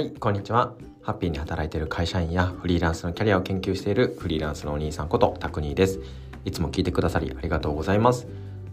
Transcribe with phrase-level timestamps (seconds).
[0.00, 0.72] はい、こんにちは。
[1.02, 6.00] ハッピーに働いている会社員やフリーランスのキャリアを研究しているフリーランスのお兄さんことタクニーです。
[6.46, 8.26] いつも聞いてくださりありがとうございます。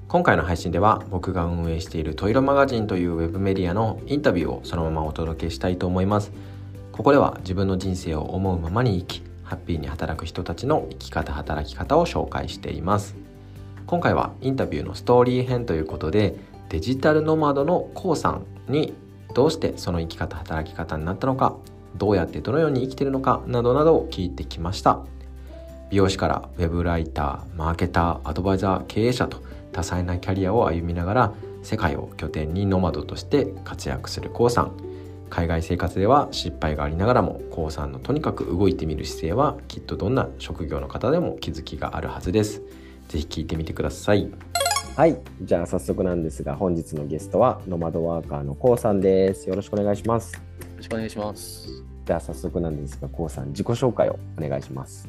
[0.08, 6.32] 今回の配信では僕が運営しているトイロマガジンというウェブメディアのインタビューをそのままお届けしたいと思います。
[6.94, 13.18] ここでは自分の人生を思うままに生き、ハッピーに働く人たちの生き方働き方を紹介しています。
[13.86, 16.38] 今回はインタビューのストーリー編ということで
[16.70, 18.94] デジタルノマドの k o さんに
[19.34, 21.56] どうしてその生き方働き方になったのか
[21.96, 25.00] どうやってどのように生きてるのかなどなどを聞いてきました。
[25.90, 29.42] 美容師からウェブライターマーケターアドバイザー経営者と
[29.72, 34.72] 多彩なキャリアを歩みながら世界を拠点にノマドとして活躍する k o さん。
[35.30, 42.62] 海外生活では失敗がありながらも k o さんのとにかく動いてみる姿勢はきっとどんな職業の方でも気づきがあるはずです。
[43.08, 44.30] ぜひ聞いてみてください。
[44.98, 49.48] はい、じゃあ早速なんですが、本日のゲストはノマドワーカーのこうさんです。
[49.48, 50.34] よろしくお願いします。
[50.34, 50.42] よ
[50.76, 51.70] ろしくお願いします。
[52.04, 55.08] じゃあ早速なんですが、こうさん自己紹介をお願いします。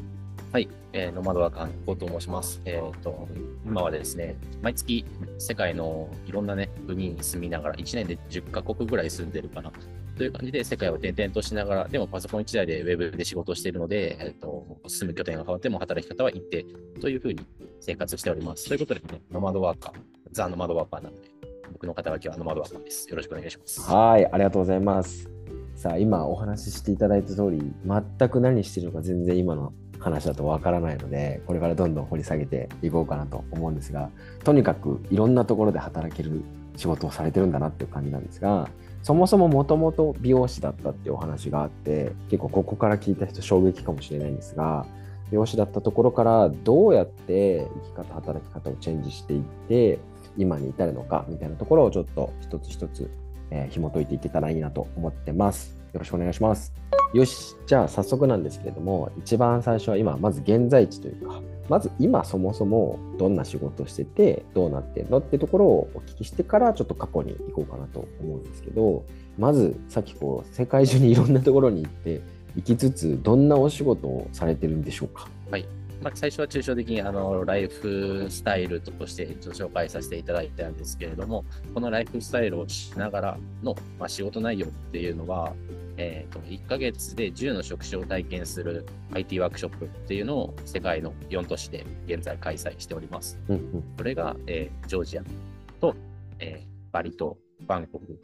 [0.53, 2.61] はい、えー、ノマドワーカーのこうと申します。
[2.67, 3.29] えっ、ー、と
[3.65, 5.07] 今はですね、毎月
[5.39, 9.73] 世界のいろんなね国に住みながら1年で10カ国ぐらい住んでるかな
[10.19, 16.67] という感じで世界を転々としながら、でもパソコン1台でウェブで仕事をしているので、えーと、住む拠点が変わっても働き方は一定
[17.01, 17.41] というふうに
[17.81, 18.67] 生活しております。
[18.67, 19.93] ということで、ね、ノマドワーカー、
[20.33, 21.31] ザ・ノマドワーカーなので、
[21.73, 23.09] 僕の肩書きはノマドワーカーです。
[23.09, 23.81] よろしくお願いします。
[23.81, 25.31] はい、ありがとうございます。
[25.77, 34.11] さあ、今お話ししていただいた通り、全く何してるのか全然今の話だとわからないので、これからどんどん掘り下げていこうかなと思うんですが、
[34.43, 36.43] とにかくいろんなところで働ける
[36.77, 38.69] 仕事をされてるんだなっていう感じなんですが、
[39.03, 44.87] そもそももともと美容師だったっていうお話があって結構ここから聞いた人衝撃かもしれないんですが
[45.31, 49.99] 美容師だったところからどうやって生き方働き方をチェンジしていって
[50.37, 53.11] 今に至るのかみたいなところをちょっと一つ一つ、
[53.51, 55.75] えー、紐解いていけたらいいなと思ってます。
[55.93, 56.73] よろしくお願いします。
[57.13, 69.05] よし、じゃあ早速なんですけれども、一番最初は今、まず現在地というか、まず今そもそもどんな仕事しててどうなってんのってところをお聞きしてからちょっと過去に行こうかなと思うんですけど
[69.39, 72.21] まずさっきこう世界中にいろんなところに行って
[72.57, 75.29] 行きつつどんなお仕事をされてるんでしょうか？
[75.51, 75.67] はい。
[76.01, 85.53] まあ、最初は抽象的にあのライフスタイルとして紹介させていただいたんですけれども、このライフスタイルをしながらの、まあ、仕事内容っていうのは、
[85.99, 93.39] えーと、1ヶ月で10の職種を体験する IT ワークショップっていうのを世界の4都市で現在開催しております。
[93.49, 95.23] うんうん、それが、えー、ジョージア
[95.81, 95.95] と、
[96.39, 97.37] えー、バリ島、
[97.67, 98.19] バンコク、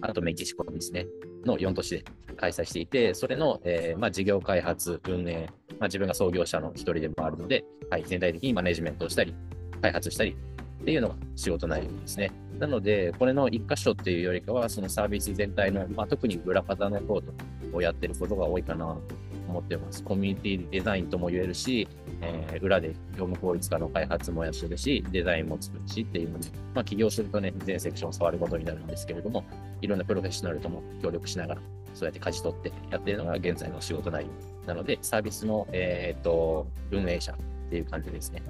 [0.00, 1.06] あとメキシコですね、
[1.44, 2.04] の4都市で
[2.36, 9.34] 開催していて、それの、えーまあ、事業開発、運営、まあ、自分が創業者の一人でもあるので、はい、全体的にマネジメントをしたり、
[9.82, 10.34] 開発したり
[10.80, 12.30] っていうのが仕事内容ですね。
[12.58, 17.22] なので、これの1箇所っていうよりかは、そのサービス全体の、まあ、特に裏方のコー
[17.70, 19.00] ドをやってることが多いかなと
[19.48, 20.02] 思ってます。
[20.02, 21.86] コミュニティデザインとも言えるし、
[22.20, 29.44] えー、裏で業務効率化の開発もやってるし、デザインも作るしっていうので、まあ、起業するとね、全セクション触ることになるんですけれども、
[29.80, 31.60] いろんなプロフェッショナルとも協力しながら、
[31.94, 34.30] そうやって舵取ってやってるのが現在の仕事内容
[34.66, 37.36] なので、サービスの、えー、っと運営者っ
[37.70, 38.42] ていう感じですね。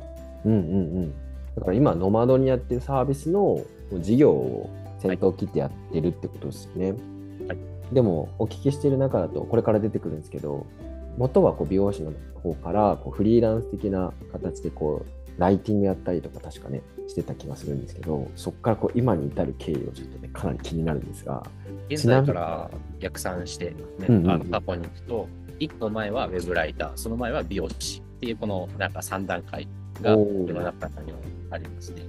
[0.45, 1.15] うんうんうん。
[1.57, 3.61] だから今、ノマドにやってるサービスの
[3.93, 6.93] 事業を先頭を切ってやってるってことですよね。
[7.47, 7.59] はい、
[7.93, 10.67] でも、お聞きしている中だと、これから出てくるんですけど、
[11.19, 21.45] 元はこう美容師の方からこうフリーランス的な形でこうライティングやったりとか確かねしてた気がするんですけどそこからこう今に至る経緯をちょっとねかなり気になるんですが
[21.89, 22.71] 現在から
[23.01, 23.75] 逆算して、ね、
[24.09, 25.29] うんうん、あの過去に行くと
[25.59, 29.67] 1個前はウェブライターその前は美容師っていうこのなんか3段階
[30.03, 31.13] が世の中に
[31.51, 32.03] ありますね。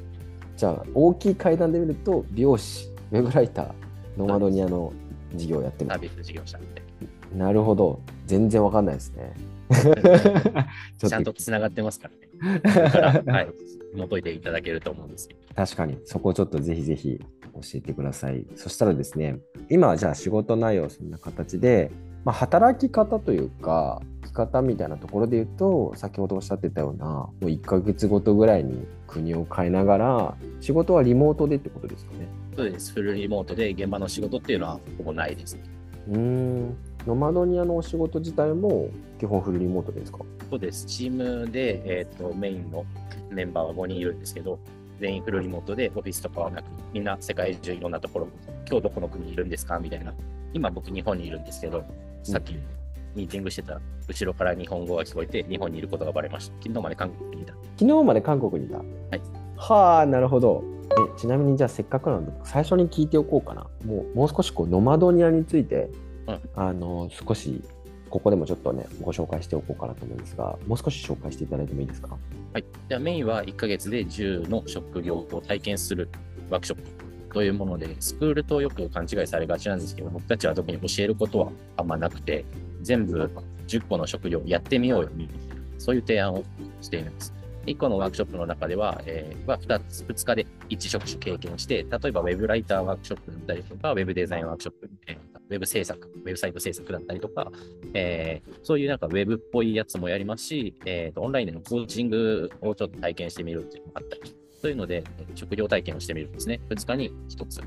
[0.56, 3.72] じゃあ大きい階段で見ると美容師ウェブライター
[4.18, 4.92] ノマドニアの
[5.36, 6.60] 事業をやってるサービス事業者
[7.34, 9.34] なるほど全然わかんないですね
[10.98, 12.10] ちゃんとつながってますか
[12.42, 12.60] らね。
[12.60, 13.50] だから、はい、
[13.96, 15.40] 覗いていただけると思うんですけど。
[15.54, 17.20] 確かに、そこをちょっとぜひぜひ
[17.54, 18.46] 教えてください。
[18.56, 19.40] そしたらですね、
[19.70, 21.92] 今はじゃあ仕事内容そんな形で、
[22.26, 32.28] まあ、働き方というか、生き方みたいなところで言うと、先ほどおっしゃってたような、もう1ヶ月ごとぐらいに国を変えながら、仕事はリモートでってことですかね。
[32.56, 32.94] そうです。
[32.94, 35.64] フルリモートで現場の仕事っていうのはほぼないですね。
[36.10, 38.90] うんノマドニアのお仕事自体も
[39.20, 40.20] 基本フルリモートですか？
[40.50, 40.86] そうです。
[40.86, 41.12] チー
[41.44, 42.86] ムで、えーと、メインの
[43.32, 44.60] メンバーは5人いるんですけど、
[45.00, 48.28] 全員フルリモートでオフィスとかはなく、みんな世界中いろんなところ、
[48.68, 49.80] 今日どこの国にいるんですか？
[49.80, 50.14] みたいな。
[50.52, 51.84] 今僕日本にいるんですけど、
[52.24, 52.56] さっき
[53.16, 56.54] ミーティングしてた後ろから日本語が聞こえて日本にいることがバレました。
[56.64, 57.54] 昨日まで韓国にいた。
[57.78, 58.78] 昨日まで韓国にいた。
[58.78, 58.86] はい。
[59.58, 60.64] はあ、なるほど。
[60.92, 63.68] えちなみにじゃあせっかくなので最初に聞いておこうかな。
[63.86, 65.90] もうもう少しこうノマドニアについて
[66.28, 67.62] うんあの少し
[68.10, 72.18] ここでもちょっとねご紹介しておこうかなと思うんですがもう少し紹介していただいてもいいですか？
[72.54, 72.66] はい。
[72.90, 76.10] じゃあメインは1ヶ月で10の職業を体験する
[76.50, 76.99] ワークショップ
[77.34, 82.46] というもので、スクールとよく勘違いされがちなんですけど、僕たちは特に教えることはあんまなくて、
[82.82, 83.30] 全部
[83.68, 85.10] 10個の職業やってみようよ、
[85.78, 86.44] そういう提案を
[86.82, 87.34] しています。
[87.66, 97.52] 1個のワークショップの中では、えー、は 2, つ2日で1職種経験して、例えばウェブライターワークショップだったりとか、ウェブデザインワークショップ、えーウェブ制作、ウェブサイト制作だったりとか、
[97.96, 106.60] えーそういうなんかウェブっぽいやつもやりますし、えーとオンラインでのコーチングをちょっと体験してみるっていうのがあったり、そういうので、えー職業体験をしてみるんですね。
[106.70, 107.62] 2日に1つ。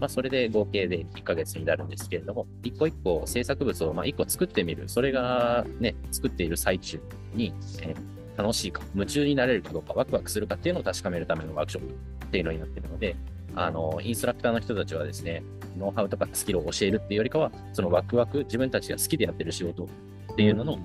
[0.00, 4.88] まあ、それで合計で1ヶ月になるんですけれども、一個一個制作物をまあ1個作ってみる。
[4.88, 7.00] それがね、作っている最中
[7.34, 7.52] に、
[7.82, 7.94] え
[8.36, 11.94] 楽しいか、夢中になれるかどうか、ワクワクするかっていうのを確かめるためのワークショップ
[12.26, 13.14] っていうのになってるので、
[13.54, 15.42] あの、インストラクターの人たちはですね、
[15.78, 19.84] ノウハウとかスキルを教えるっていうよりかは、そのワクワク、自分たちが好きでやってる仕事
[20.32, 20.78] っていうのの、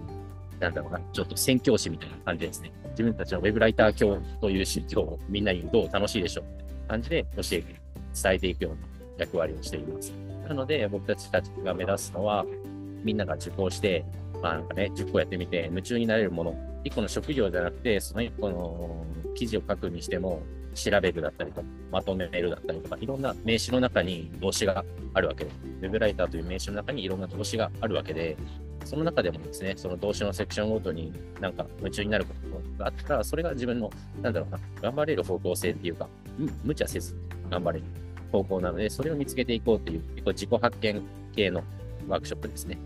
[0.60, 2.72] なんだろうな、ちょっと宣教師みたいな感じですね。
[2.92, 7.76] 自分たちのウェブライター教という宗教をみんなにどう楽しいでしょうって感じで教えて、
[8.24, 8.80] 伝えていくような
[9.20, 10.12] 役割をしています。
[10.48, 12.46] なので、僕たちたちが目指すのは、
[13.04, 14.04] みんなが受講して、
[14.42, 19.06] まあなんかね、10個やってみて夢中になれるもの、1個の職業じゃなくて、その1個の
[19.36, 20.42] 記事を書くにしても、
[20.78, 25.52] 調べるだったりとか、まとめるだったりとか、いろんな名詞の中に動詞があるわけで、
[25.82, 28.38] ウェブライターという名詞の中にいろんな動詞があるわけで、
[28.88, 31.12] その中でもですね、その動詞のセクションごとに
[31.42, 32.34] なんか夢中になるこ
[32.78, 33.90] とがあったら、それが自分の、
[34.22, 36.08] なんだろうな、頑張れる方向性っていうか、
[36.38, 37.14] む無茶せず
[37.50, 37.86] 頑張れる
[38.32, 41.02] 方向なので、それを見つけていこうという、結構自己発見
[41.36, 41.64] 系の
[42.08, 42.78] ワークショップですね。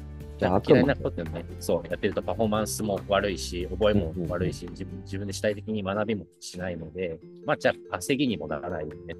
[0.68, 9.16] 嫌いなことね、そう、やってるとパフォーマンスも悪いし、覚えも悪いし、自分自分で主体的に学びもしないので、まあ、じゃあ稼ぎにもならないよね、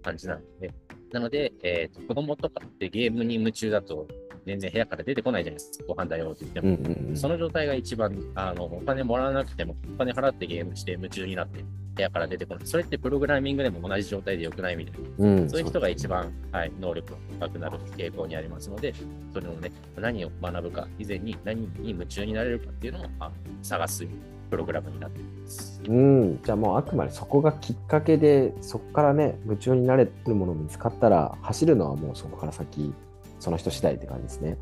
[0.00, 0.72] 感じなので。
[1.12, 4.06] なので、えーと、子供とかってゲームに夢中だと、
[4.50, 6.68] 全然部屋から出てこないじゃないですか、ご飯だよって言っても。
[6.68, 11.64] うんうんうんその状態が一番、あの、お金もらわなくても、お金払ってゲームして夢中になって、
[11.94, 12.66] 部屋から出てこない。
[12.66, 15.26] それってプログラミングでも同じ状態で良くないみたいな。
[15.26, 18.94] うんそういう人が一番、はい、能力が高くなる傾向にありますので、
[19.32, 23.32] それのね、何を学ぶか以前に何に夢中になれるかっていうのを、まあ、
[23.62, 24.06] 探す
[24.50, 25.80] プログラムになっています。
[25.86, 32.92] うん、じゃあもうあくまでそこがきっかけでそこからね夢中になれるもの見つかったら走るのはもうそこから先
[33.40, 34.56] その人次第って感じですね。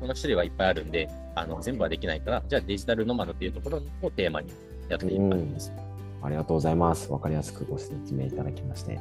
[0.00, 4.50] この種類はいっぱいあるんで、あの全部はできないから、じゃあデジタルノマドっていうところをテーマに
[4.88, 5.72] やっていく感じです。
[6.22, 7.10] ありがとうございます。
[7.12, 8.98] わかりやすくご説明いただきまして。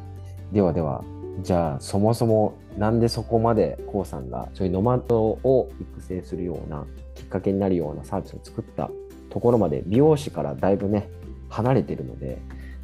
[0.52, 1.04] ではでは、
[1.42, 6.86] じゃあそもそもなんでそこまで k o さんがそういうノマドを育成するような
[7.16, 8.92] きっかけになるようなサービスを作った
[9.30, 11.10] ところまで美容師からだいぶね
[11.50, 12.40] 離れてるので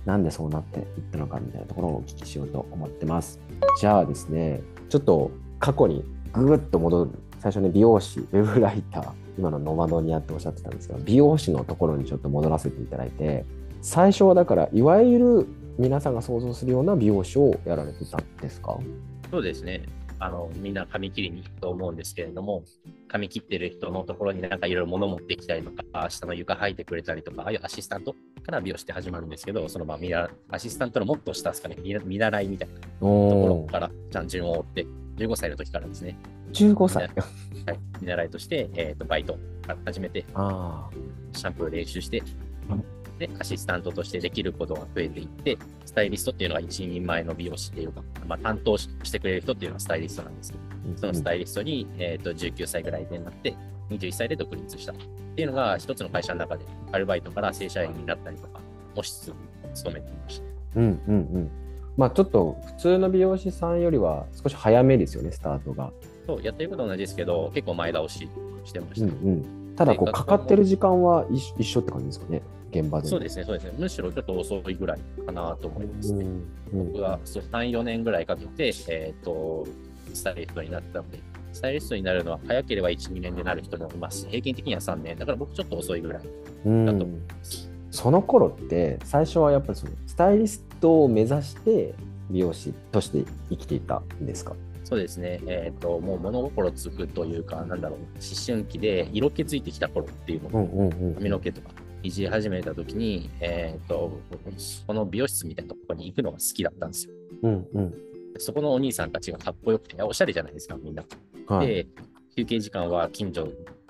[0.05, 3.39] なんでそうなっていったのかみたいなところをお聞きしようと思ってます。
[3.79, 6.03] じゃあですね、ちょっと過去に
[6.33, 7.11] ぐっと戻る。
[7.39, 13.45] 最初ね、美容師、ウェブライター、今のノマドにやっておっしゃってたんですが、美容師のところにちょっと戻らせていただいて、
[13.81, 15.47] 最初はだから、いわゆる
[15.77, 18.77] 皆さんが想像するような美容師をやられてたんですか？
[19.31, 19.83] そうですね。
[20.21, 22.63] あの、みんな髪切りに行くと思うんですけれども、
[23.07, 28.13] 髪切ってる人のところになんかいろいろ物持ってきたりとか、下の床履いてくれたりとか、ああいうアシスタント
[28.45, 34.85] から美容師って始まるんですけど、そのまあ見習アシスタントのもっと下ですかね、見習いみたいなところから、ちゃん順を追って、
[35.19, 36.17] 15歳の時からですね、
[36.53, 37.09] 15歳。
[37.65, 39.37] はい、見習いとして、えー、とバイト
[39.85, 40.89] 始めて、あ
[41.33, 42.23] シャンプー練習して
[42.69, 42.83] うん、
[43.17, 50.97] で、アシスタントとしてできることが増えていって、スタイリストっていうのが一人前の美容師っていうか、まあ、担当ししてくれる人っていうのはスタイリストなんですけど、あ。
[50.97, 53.55] そのスタイリストに、えー、と19歳ぐらいでなって、
[53.89, 54.95] 21歳で独立したっ
[55.35, 58.59] ていうのが、一つの会社の中で、アルバイトから正社員になったりとか
[58.95, 59.33] もしつつ、
[59.73, 60.45] 勤めていました。
[60.75, 61.51] うんうんうん。
[61.99, 65.91] まあちょっと普通の美容師さんよりは少し早めですよね、スタートが。
[66.25, 68.29] そう、やってることは同じですけど、結構前倒し
[68.63, 69.07] してました。
[69.07, 69.75] うんうん。
[69.75, 72.41] ただこう、かかってる時間は一緒一緒って感じですかね、
[72.71, 73.07] 現場で。
[73.09, 73.73] そうですね、そうですね。
[73.77, 76.23] むしろちょっと遅いぐらいかなと思いますね。
[76.23, 79.67] うんうん僕はそう3、4年ぐらいかけて、えっ、と、
[80.13, 81.19] スタイリストになったので、
[81.51, 85.17] スタイリストになるのは早ければ1、2年でなる人もいますし、平均的には3年。
[85.17, 86.23] だから僕ちょっと遅いぐらい。
[86.65, 91.93] うんだと思いますその頃って最初はやっぱりそのスタイリストを目指して
[92.29, 94.55] 美容師として生きていたんですか？
[94.83, 95.39] そうですね。
[95.45, 98.07] えっ、と、もう物心つくというか、なんだろう、思
[98.45, 101.69] 春期で色気ついてきた頃っていうのうんうんうん髪の毛とか
[102.01, 104.19] いじり始めた時に、えっ、と、
[104.87, 107.13] この美容室みたいなところに行くのが好きだったんですよ。
[107.43, 107.93] うんうん
[108.37, 111.03] そこのお兄さんたちがかっこよくて、おしゃれじゃないですか、みんな。
[111.47, 111.87] はいで、
[112.35, 113.47] 休憩時間は近所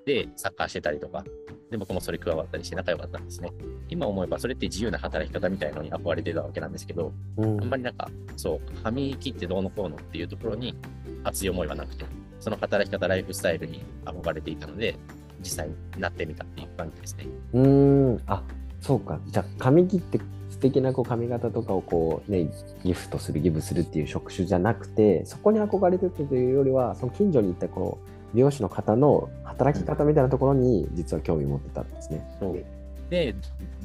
[0.09, 1.23] でサッカーしてたりとか、
[1.69, 3.51] で、僕もそれ加わったりして仲良かったんですね。
[3.89, 10.75] 今思えばそれって自由な働き方みたいのに憧れてたわけなんですけど、うんあんまりなんか、そう、髪切ってどうのこうのっていうところに
[11.23, 12.05] 熱い思いはなくて、
[12.39, 14.95] その働き方、ライフスタイルに憧れていたので、
[15.41, 17.27] 実際になってみたっていう感じですね。
[17.53, 17.67] うー
[18.15, 18.41] ん、あ
[18.81, 19.19] そうか。
[19.27, 22.49] じゃあ、髪切って素敵なこう髪型とかをこう、ね、
[22.83, 32.27] ギフトする、ギブするっていう職種じゃなくて、そこに憧れてたというよりは、その近所に行ったこう美容師の方の働き方みたいなところに、実は興味持ってたんですね。
[32.39, 32.63] そう
[33.09, 33.35] で、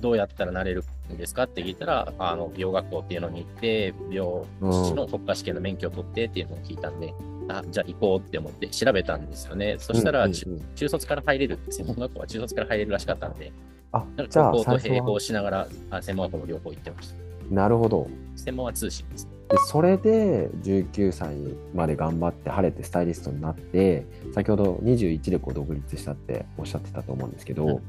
[0.00, 7.14] どうやったらなれるんですかって聞いたら、あの美容学校っていうのに行って、美容師の国家試験の免許を取ってっていうのを聞いたんで、
[7.48, 9.76] あじゃあ行こうって思って調べたんですよね。
[9.78, 13.52] そしたら、うんうんうん中中卒から入れる、専門学校は中卒から入れるらしかったんで、
[13.92, 17.14] あじゃあか高校と並行しながらあ専門学校も両方行ってました。
[17.50, 18.06] なるほど。
[18.36, 19.34] 専門は通信です。
[19.48, 21.36] でそれで19歳
[21.74, 27.82] まで頑張って晴れてスタイリストになって先ほど21でこう独立したっておっしゃってたと思うんですけど、うん。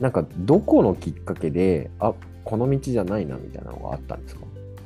[0.00, 2.12] なんかどこのきっかけであ
[2.44, 4.42] この道じゃないなみたいなのがあったんですか？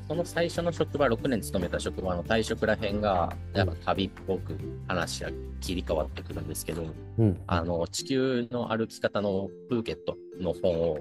[0.08, 4.58] その最初の職場、6年勤めた職場の退職らへんが、やっぱ旅っぽく
[4.88, 6.84] 話が切り替わってくるんですけど、
[7.18, 7.40] うん。
[7.46, 10.98] あの、地球の歩き方のプーケットの本を、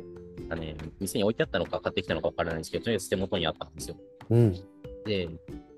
[0.55, 3.95] ね、店に置いてあったのか買ってきたのかわからないんですけど、とりあえず手元にあったんですよ。
[4.29, 4.55] うん
[5.06, 5.29] で、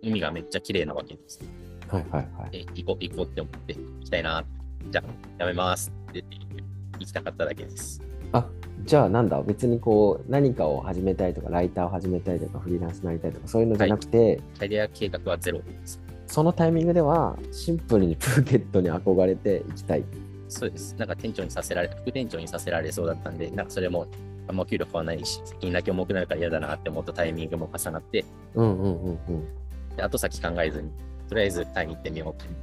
[0.03, 1.39] 海がめっちゃ綺麗なわけです。
[1.87, 4.43] はいはいはいで、行こう、行こうって思って、行きたいな。
[4.89, 6.63] じゃあ、やめますって言って、
[6.99, 8.01] 行きたかっただけです。
[8.31, 8.47] あ
[8.83, 9.41] じゃあなんだ？
[9.43, 16.01] 別にこう何かを始めたいとかライターを始めたいとかフリーランスになりたいとかそういうのじゃなくて、キャリア計画はゼロです。
[16.25, 20.03] そのタイミングではシンプルにプーケットに憧れて行きたい
[20.47, 20.95] そうです。
[20.97, 24.07] なんか店長にさせられ、副店長にさせられそうだったんで、なんかそれも、
[24.51, 29.47] あんま給料変わらないし、責任だけ重くなるから嫌だなって思ったタイミングも重なって、うんうんうんうん
[29.95, 30.89] で後先考えずに、
[31.29, 32.53] とりあえずタイに行ってみようって。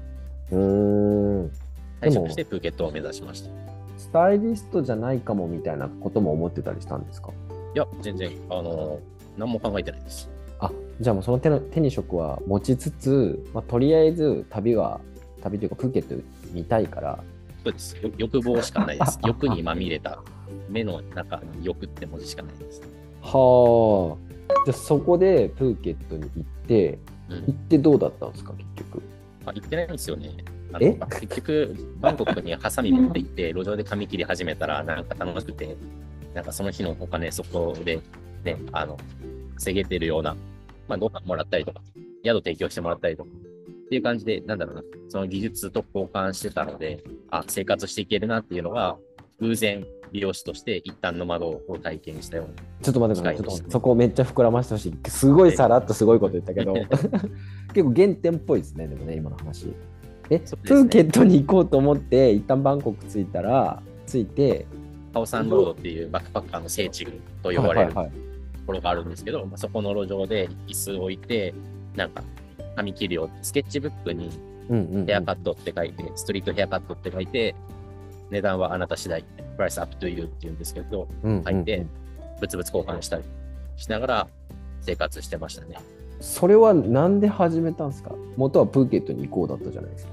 [0.52, 1.50] うーん
[2.02, 3.48] 退職してプーケットを目指しました。
[3.48, 3.52] い
[3.96, 7.30] スタイリストじゃないかもみたいなことも思ってたりしたんですか？
[7.74, 8.98] や、全然、あのー
[9.38, 10.28] 何も考えてないです。
[10.58, 15.00] あじゃあもうその手の手に職は持ちつつ、まあ、とりあえず旅は
[15.42, 16.14] 旅というかプーケット
[16.52, 17.22] 見たいから
[17.64, 17.96] そうです。
[17.96, 19.18] よ欲望しかないです。
[19.26, 20.22] 欲にまみれた、
[20.68, 22.82] 目の中に欲って文字しかないです。
[23.22, 24.28] はあ
[24.64, 26.98] じゃあそこでプーケットに行って
[27.28, 29.02] うん行ってどうだったんですか結局？
[29.46, 30.30] あ、行ってないんですよね。
[30.72, 35.76] あ 結局、バンコクにハサミ持って行って、路上で髪切り始めたら、なんか楽しくて、
[36.34, 38.00] なんかその日のお金、そこで、
[38.44, 38.98] ね、あの、
[39.54, 40.36] 稼げてるような、
[40.86, 41.80] まあ、ご飯もらったりとか、
[42.24, 43.30] 宿提供してもらったりとか、
[43.88, 48.98] っていう感じで、なんだろうな、その技術と交換してたので、あ、生活していけるなっていうのが、
[49.40, 52.52] 偶然、美容師として一旦の窓を体験したような。
[52.82, 53.36] ちょっと待ってください。
[53.36, 55.10] ちょっとそこめっちゃ膨らましてほしい。
[55.10, 56.74] すごいさらっとすごいこと言ったけど
[57.72, 59.72] 結構原点っぽいですねでもね今の話。
[60.30, 60.44] え、ね。
[60.62, 64.66] プーケットに行こうと思って一旦バンコク着いたら着いて
[65.12, 67.06] カオサンロードっていうバックパッカーの聖地
[67.42, 68.00] と呼ばれると
[68.66, 71.54] ころがあるんですけど、まあ、そこの路上で椅子を置いて、
[71.96, 72.22] なんか、
[72.78, 74.30] 髪切りを、スケッチブックに
[75.06, 77.56] ヘアカットって書いて、ストリートヘアカットって書いて、
[78.30, 79.24] 値段はあなた次第、
[79.56, 81.86] price up to you って言うんですけど、書いて、
[82.40, 83.24] 物々交換したり
[83.76, 84.28] しながら
[84.80, 85.76] 生活してましたね。
[86.20, 88.12] それはなんで始めたんですか？
[88.36, 90.12] 元はプーケットに行こうだったじゃないですか。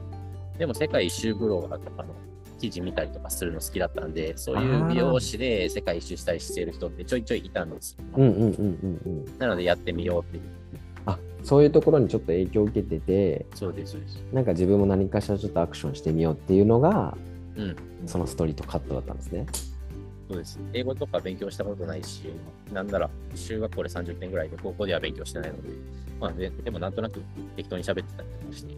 [0.58, 2.16] でも世界一周ブロガーとかの
[2.60, 8.20] 記事見たりとかするの好きだったんで、そういう美容師で世界一周したりしている人ってちょいちょいいたんですよ。
[9.38, 10.44] なのでやってみようっていう。
[11.46, 14.24] あそういうところにちょっと影響を受けてて、そうです、そうです。
[14.34, 17.16] なんか自分も何かしらちょっとアクションしてみようっていうのが、
[17.56, 17.76] うん。
[18.06, 19.46] そのストリートカットだったんですね。
[20.28, 20.60] そうです。
[20.74, 22.24] 英語とか勉強したことないし、
[22.74, 25.70] なんなら中学校で30点ぐらいで高校では勉強してないので、
[26.20, 27.22] まあででもなんとなく
[27.56, 28.76] 適当に喋ってたりとかして、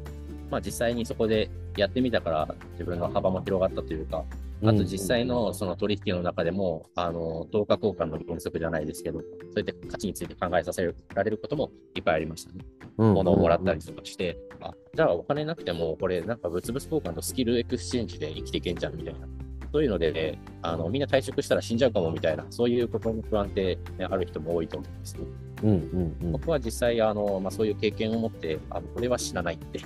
[0.50, 4.24] まあ実際にそこでやってみたから自分の幅も広がったというか、
[4.63, 9.25] あと実際のその取引の中でも、あの、等価交換の原則じゃないですけど、そ
[9.58, 12.66] ういった価値について考えさせられることもいっぱいありましたね。
[12.98, 19.27] うん物をもらったりとかして、あ、じゃあお金なくても、これなんか物々交換とスキルエクスチェンジで生きていけんじゃんみたいな。
[19.72, 25.20] そういうので、ね、あのみんな退職したら死んじゃうかもみたいな、そういう心の不安って、ね、ある人も多いと思うんですね。
[25.63, 26.32] うんうんうん。
[26.32, 29.80] 僕は実際、あのまあ、そういう経験を持って、あこれは死なないって、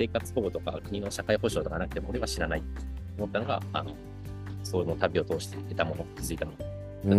[0.00, 2.80] 生活保護とか国の社会保障とかなくても、俺は死なないって
[3.18, 3.92] 思ったのが、あの
[4.62, 6.70] その旅を通して得たもの、気づいたもの。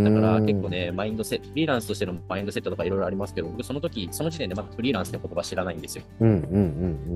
[0.04, 6.04] だからうん結構ね、マインドセフリーランスとしてのマインドセットとかいろいろありますけど、僕その時、その時点でまだフリーランスって言葉知らないんですよ。
[6.20, 6.58] うんうんうんう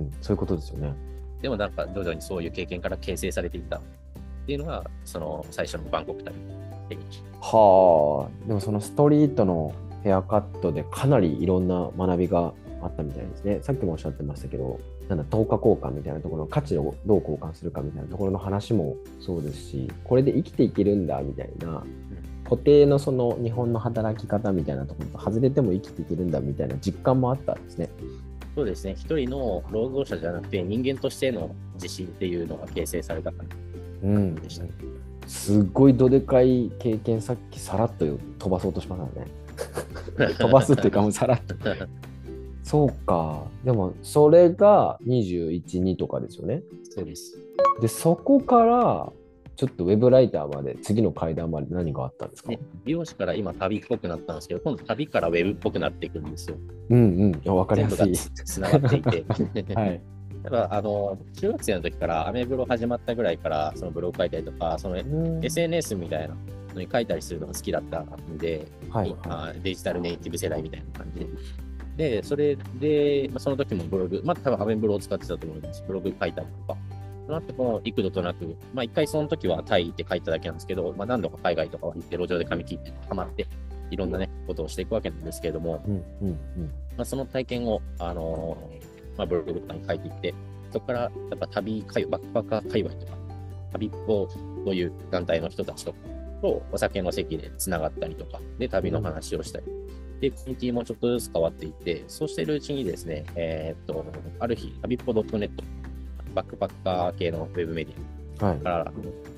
[0.03, 0.11] ん。
[0.21, 0.93] そういうことですよね。
[1.41, 3.81] でもなんか徐々にそういう経験から形成されていったっ
[4.45, 6.35] ていうのが、その最初のバンコク旅
[6.89, 6.97] で
[7.41, 13.59] はあ、でもそのストリートのヘアカットでかなりいろんな学びがあったみたいですね。
[13.61, 21.83] さっきもおっしゃってましたけど、なんだ、等価交換みたいなところの価値をどう交換するかみたいなところの話もそうですし、これで生きていけるんだみたいな、
[22.43, 27.89] 固定のその日本の働き方みたいなところと外れても生きていけるんだみたいな実感もあったんですね。
[28.55, 33.47] そうですね、一人の労働者じゃなくて、人間としての自信っていうのが形成された感
[34.03, 34.69] うんじでしたね。
[35.27, 39.01] すっごいどでかい経験さっきさらっと飛ばそうとしまし
[40.17, 40.35] たね。
[40.37, 41.55] 飛ばすっていうかもうさらっと。
[42.65, 43.43] そうか。
[43.63, 46.63] でもそれが21、2とかですよね。
[46.89, 47.37] そうです。
[47.79, 49.13] で、そこから
[49.55, 56.57] ちょっとウェブライターまで次の階段まで何があったんですか、ね、美容師から今旅っぽくなったんですけど、今度旅からウェブっぽくなっていくんですよ。
[56.89, 57.41] うんうん。
[57.47, 58.13] あわかりやすい。
[58.15, 59.25] つながっていて。
[59.75, 60.01] はい。
[60.41, 64.97] だからあの中学生の時からアメブロ始まったぐらいからそのブログ書いたりとか、その
[65.43, 66.35] SNS みたいな
[66.73, 69.15] のに書いたりするのが好きだったんで、はい。
[69.25, 71.27] あデジタルネイティブ世代みたいな感じで。
[71.95, 75.83] で、それで、まあ、その時もブログ、まあ多分アメブロを使ってたと思うんです。
[75.87, 76.79] ブログ書いたりとか。
[77.25, 83.47] その後も幾度となく、まあ一回その時はタイって書いただけなんですけど、まあ何度か海外とかは行って路上で髪切ってハマって、
[83.89, 86.31] いろんなね、ことをしていくわけなんですけれども、うんうん
[86.97, 90.33] まあ、その体験を、あのーまあ、ブログとかに書いていって、
[90.71, 93.13] そこからやっぱ旅界、バックパッカー界隈とか、
[93.73, 94.27] 旅っぽ
[94.65, 95.97] という団体の人たちとか
[96.41, 99.65] とお酒の席でつながったりとか、で、旅の話をしたり、
[100.25, 104.03] で、コミュニティもちょっとずつ変わっていって、そうしているうちにですね、えーっと、
[104.39, 105.51] ある日、旅っぽ .net、
[106.33, 107.95] バックパッカー系のウェブメディ
[108.43, 108.59] アはい。
[108.59, 108.91] から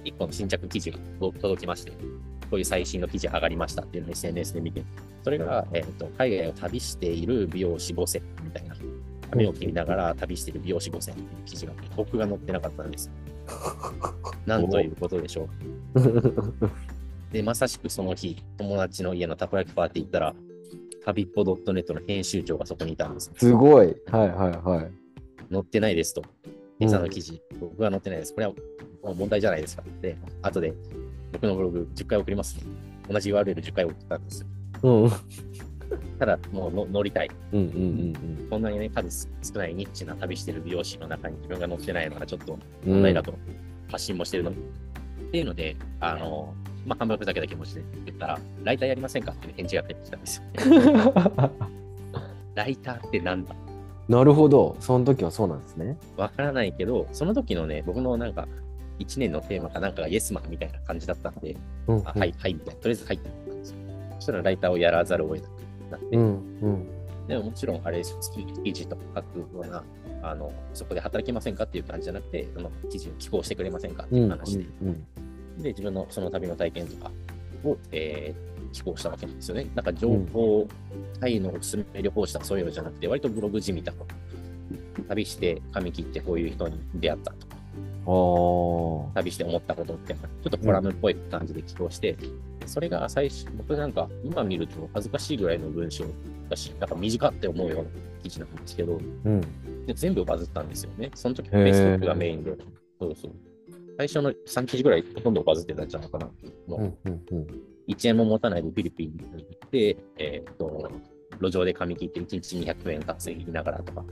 [0.03, 1.97] 一個の新着記事が届きまして、こ
[2.53, 4.83] ういう最新の記事上がりましたっていうのを SNS で見て、
[5.23, 8.75] それが、えー、と海外を旅している美容師5選みたいな、
[9.29, 13.11] 髪を切りながら旅している美容師5選っていう記事が、僕が載ってなかったんです。
[14.47, 15.49] なんということでしょ
[15.95, 15.99] う。
[17.33, 20.35] で、まさしくその日、友達の家のたこ焼きパーティー行ったら、
[21.07, 23.31] 旅っぽ .net の編集長がそこにいたんです。
[23.37, 23.95] すごい。
[24.11, 24.91] はいはいはい。
[25.49, 26.21] 載ってないですと。
[26.79, 28.33] 今朝の記事、僕は載ってないです。
[28.33, 28.53] これは
[29.13, 29.83] 問題じゃないですか。
[30.01, 30.73] で、後で
[31.31, 32.63] 僕のブログ10回送ります、ね。
[33.09, 34.45] 同じ URL10 回送ったんです。
[34.83, 35.11] うんうん
[36.19, 37.29] ただ、もうの乗りたい。
[37.53, 42.93] うんうんこんなにね、数少ないニッチな旅してる美容師の中に自分が載ってないのはちょっとうん。
[42.95, 43.33] 問題だと
[43.89, 44.57] 発信もしてるのに。
[44.57, 46.53] っていうので、あの、
[46.87, 50.43] まあ、半分ふざけた気持ちで言ったら、ライターやりませんかっていう返事が返ってきたんですよ。
[52.55, 53.53] ライターってなんだ？
[54.07, 54.77] なるほど。
[54.79, 55.97] その時はそうなんですね。
[56.15, 58.47] わからないけど、その時のね、僕のなんか、
[58.99, 62.81] 1年のテーマかなんかがイエスマンみたいな感じだったんで、うんあはい、はい、みたいな。
[62.81, 63.77] とりあえず入ってたんですよ。
[64.15, 65.51] そしたらライターをやらざるを得なく
[65.91, 66.23] なって、うん
[66.61, 66.87] うん
[67.27, 68.01] でももちろんあれ
[68.63, 69.83] 記事とか書くような、
[70.23, 75.03] あの、そこで働きませんかっていう感じじゃなくて、その記事を寄稿してくれませんかってうんいう話で、うん
[75.57, 77.11] で、自分のその旅の体験とか
[77.63, 79.67] を、えー、寄稿したわけなんですよね。
[79.75, 80.67] なんか情報、
[81.19, 84.05] タイのおすすめ旅行したそういうのじゃなくて、割とブログじみたと。
[85.07, 87.55] 旅して、髪切ってこういう人に出会ったとか、
[89.15, 92.17] 旅して思ったことって、ちょっとコラムっぽい感じで寄稿して、
[92.65, 96.05] それが最初、僕なんか今見ると恥ずかしいぐらいの文章
[96.49, 97.89] だし、なんか短って思うような
[98.21, 99.41] 記事なんですけど、うん
[99.87, 101.09] で全部バズったんですよね。
[101.15, 102.51] その時、Facebook がメインで。
[102.99, 103.31] そうそう。
[103.97, 106.29] 最初の3記事ぐらいほとんどバズってたんじゃないかな。
[106.67, 107.47] もううんうんうん。
[107.87, 110.91] 1円も持たないでフィリピンに行って、えーっと、
[111.41, 114.05] 路上で髪切って1日200円稼ぎながらとか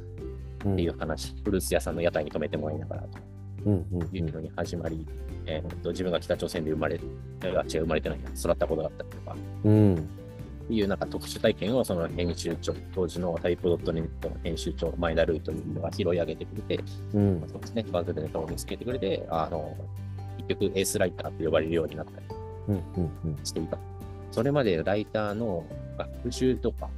[0.65, 0.73] うん。
[0.73, 3.23] っていう話、フルーツ屋さんの屋台に泊めてもらいながらとか。
[3.65, 5.05] うんうんいうのに始まり、
[5.47, 6.99] えーっと自分が北朝鮮で生まれ、
[7.43, 10.09] あ違う、生まれてないや、育ったことだったりとか、うん
[10.69, 19.75] いうなんか特殊体験をその編集長、当時のタイプドットネットの編集長、前田ルーというのが拾い上げてくれて、うんそうですね、バズるネタを見つけてくれて、あの、
[20.47, 22.25] 結局エースライターと呼ばれるようになったり
[22.67, 23.77] うんうんうんしていた。
[24.31, 25.65] それまでライターの
[25.97, 26.89] 学習とか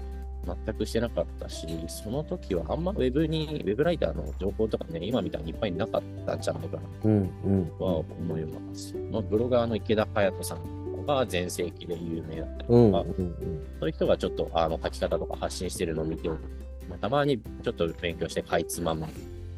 [0.66, 8.96] 全くしてなかったし、その時はあんまウェブに、ウェブライターの情報とかね、今みたいにいっぱいなかったんじゃないかなうんうんとは思います。
[9.12, 10.77] まあブロガーの池田隼人さん
[11.16, 13.36] が全盛期で有名だったりうんとか、うん
[13.80, 16.36] そういう人がちょっとあの書き方とか発信してるのを見て、ま
[16.92, 19.08] あ、たまにちょっと勉強してかいつまむよ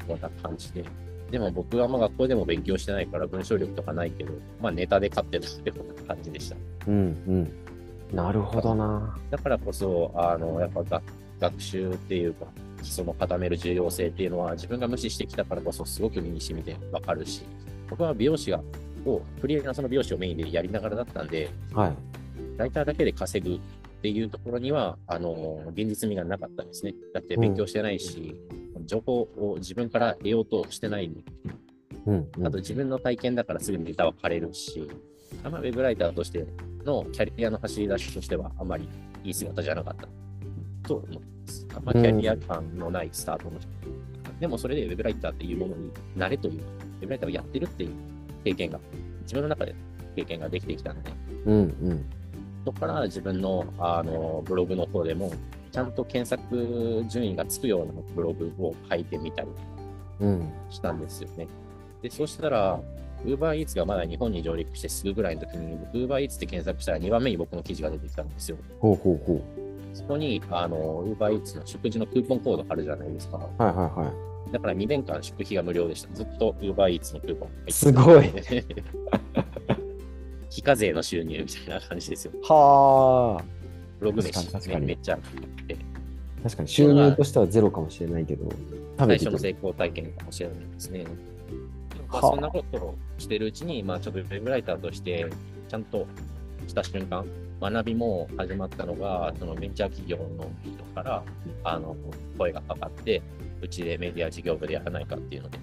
[0.08, 0.84] うな感じで。
[1.30, 6.56] でも僕はあんま学校でも勉強してないから文章力とかないけど、まあネタで勝ってたってような感じでした。
[6.88, 6.98] うんう
[7.32, 7.52] ん
[8.12, 11.02] なるほどなだからこそ、あの、やっぱ学
[11.40, 12.46] 学習っていうか、
[12.82, 17.42] 基礎の固める重要性っていうのは自分が無視してきたからこそすごく身に染みてわかるし、
[17.88, 18.60] 僕は美容師が、
[19.06, 21.96] を、フリーランスの美容師をメインでやりながらだったんで、はい。
[22.56, 23.60] ライターだけで稼ぐっ
[24.02, 26.94] ていうところには、あの、現実味がなかったですね。
[27.14, 28.34] だって勉強してないし、
[28.86, 31.10] 情報を自分から得ようとしてない
[32.06, 32.28] うん。
[32.36, 32.46] うん。
[32.46, 34.88] あと自分の体験だからすぐにネタは枯れるし、
[35.44, 36.46] あんまウェブライターとして
[36.84, 38.88] のキャリアの走り出しとしてはあまり
[39.22, 40.08] いい姿じゃなかった。
[40.88, 41.66] と思います。
[41.74, 43.68] あんまキャリア感のないスタートの人。
[44.40, 46.64] でもそれでウェブライターっていうものに慣れというか、
[47.00, 47.90] ウェブライターをやってるっていう
[48.44, 48.80] 経験が、
[49.22, 49.74] 自分の中で
[50.16, 51.10] 経験ができてきたので、
[51.46, 51.58] うんう
[51.94, 52.04] ん
[52.62, 55.32] そこから自分のあのブログの方でも、
[55.72, 59.48] ちゃんと検索順位がつくようなブログを書いてみたり
[60.20, 60.52] うん。
[60.68, 61.48] したんですよね。
[62.02, 62.80] で、そうしたら、
[63.24, 68.56] UberEats がまだ日本に上陸してすぐぐらいの時に、UberEats って検索したら2番目に僕の記事が出てきたんですよ。
[68.78, 69.40] ほうほうほ
[69.92, 73.38] そこに、あの、UberEats の食事のクーポンコードあるじゃないですか。
[73.38, 73.62] う。
[73.62, 74.29] はいはいはい。
[74.52, 76.14] だから2年間食費が無料でした。
[76.14, 77.50] ずっと UberEats のクーポン。
[77.68, 78.30] すごい
[80.50, 82.32] 非課税の収入みたいな感じですよ。
[82.42, 83.44] はあ。
[84.00, 85.18] ブログ飯確かにめっちゃ
[86.42, 88.50] 確かに収入としてはゼロかもしれないけど、
[88.98, 89.18] 食最。
[89.18, 91.04] 初の成功体験かもしれないですね。
[92.10, 95.26] まあそんなことをしてるうちに、まあ、ちょっとウェブライターとして、
[95.68, 96.06] ちゃんと
[96.66, 97.24] した瞬間、
[97.60, 101.22] 学びも始まったのが、そのベンチャー企業の人から
[101.62, 101.94] あの
[102.38, 103.22] 声がかかって、
[103.62, 105.58] うちでメディア事業部でやらないかっていうので、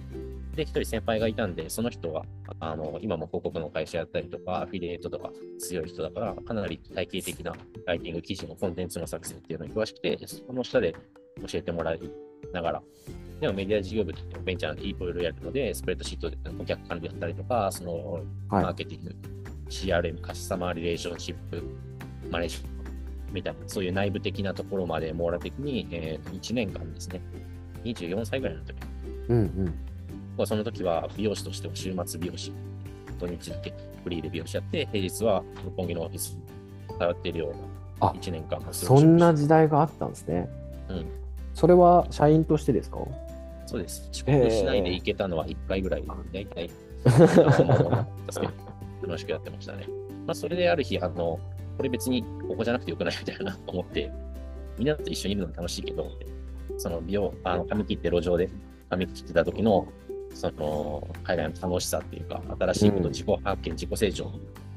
[0.58, 2.26] で、一人先輩がいたんで、その人は、
[2.60, 7.54] あの、今も広告の会社やったりとか、アフィリエイトとか強い人だから、かなり体系的な
[7.86, 10.96] ライティング記事のコンテンツの作成っていうのに詳しくて、その下で
[11.48, 12.02] 教えてもらい
[12.54, 12.84] ながら、
[13.40, 18.76] でもメディア事業部ってベンチャーでいろいろやるので、スプレッドシートでお客管理やったりとか、そのマーはい。
[18.76, 19.16] ケティング、
[19.70, 21.64] CRM、カスタマーリレーションシップ、
[22.32, 22.58] マネージ
[23.32, 27.22] みたいな、そういう内部的なところまで網羅的に、えー、1年間ですね、
[27.84, 28.76] 24歳ぐらいの時
[29.30, 29.38] うん
[30.38, 30.48] うん。
[30.48, 32.52] その時は美容師としては週末美容師、
[33.20, 36.36] 土日だけフリーで美容師やって、平日は六本木のオフィス
[36.90, 37.54] に通っているよう
[38.00, 40.48] あな1年間そんな時代があったんですね。
[40.90, 41.06] うん、
[41.54, 43.00] それは社員としてですか？
[43.66, 44.08] そうです。
[44.14, 46.70] 遅刻しないで行けたのは1回ぐらい、大体、
[49.02, 49.88] 楽しくやってましたね。
[50.26, 51.40] まあ、それである日、あの、
[51.78, 54.10] これ別にここじゃなくてよくないみたいな思って、
[54.78, 56.08] みんなと一緒にいるの楽しいけど、
[56.78, 58.50] その美容、あの髪切って路上で
[58.90, 59.88] 髪切ってた時の、
[60.34, 64.26] その海外の楽しさっていうか、新しいこと、うん自己発見、自己成長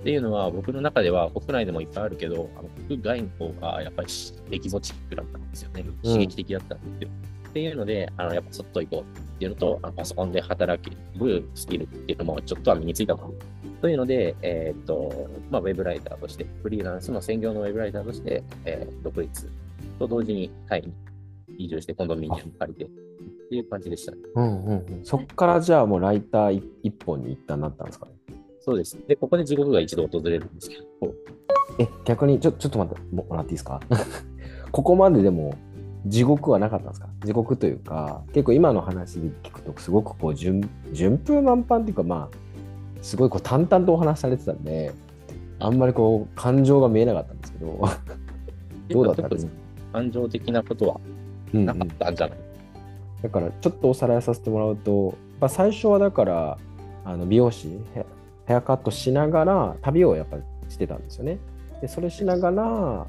[0.01, 4.09] っていうのは、僕の中では国内でもいっぱいあるけど、あの国外の方がやっぱり
[4.51, 5.85] エキゾチックだったんですよね。
[6.03, 7.09] 刺激的だったんですよ。
[7.51, 13.35] っていうので、あのやっぱそっと行こうっていうのと、あのパソコンで働けるスキルっていうのもちょっとは身についたと。
[13.83, 19.51] というので、えーっと、まあ、ウェブライターとして、フリーランスの専業のウェブライターとして、えー独立
[19.99, 20.93] と同時にタイに
[21.65, 22.89] 移住してコンドミニアム借りてっ
[23.51, 24.19] ていう感じでしたね。
[24.35, 25.05] うんうんうん。
[25.05, 28.13] そっからじゃあもうライター一一本に一旦なったんですかね？
[28.61, 28.99] そうです。
[29.07, 30.85] で、ここで地獄が一度訪れるんですけど、
[31.79, 33.81] え、逆にちょちょっと待ってももらっていいですか？
[34.73, 35.55] ここまででも
[36.07, 37.09] 地獄はなかったんですか？
[37.25, 40.61] 地獄というか、結構今の話で聞くとすごくこう順
[40.93, 42.37] 順風満帆っていうかまあ、
[43.03, 44.93] すごいこう淡々とお話しされてたんで、
[45.59, 47.81] あんまりこう感情が見えなかったんですけど、
[48.91, 49.27] どうだった？
[49.27, 49.53] んですか、
[49.95, 51.01] 感情的なことは
[51.53, 52.39] なんかったんじゃない、
[53.23, 56.59] だからちょっとおさらいさせてもらうと、まあ、最初はだから
[57.05, 58.05] あの美容師ヘ
[58.47, 61.39] ヘアカットしながら旅をやっぱりしてたんですよね。
[61.81, 63.07] でそれしながら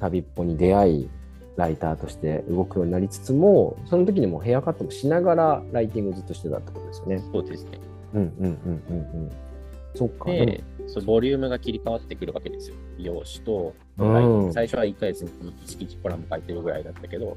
[0.00, 1.10] 旅っぽに出会い
[1.56, 7.22] ライターとして動くようになりつつもその時にもヘアカットもしながらライティングをずっとしてたってことですよね。
[7.32, 7.78] そうですね。
[8.14, 9.30] うんうんうんうんうん。
[9.94, 10.30] そっか。
[10.30, 12.76] でそのボリュームが切り替わってくるわけですよ。
[12.98, 14.04] 美容師と、う
[14.48, 17.36] ん最初は1ヶ月に1記事コラム書いてるぐらいだったけど、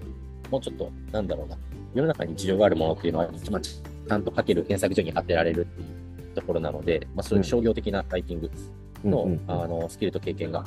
[0.49, 1.57] もうちょっと、なんだろうな、
[1.93, 8.51] 世の中に需要があるものっていうのは、まあちゃんと書ける検索所に当てられるっていうところなので、まあ、そういう商業的なライティング
[9.03, 10.63] の,、うんあのスキルと経験が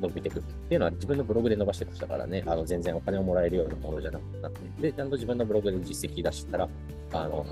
[0.00, 6.68] 伸びてくるっていうのは自分のブログで伸ばしてましたからね、あの全然お金をもらえるようなものじゃなくなって、で、ちゃんと自分のブログで実績出したら、
[7.12, 7.46] あの、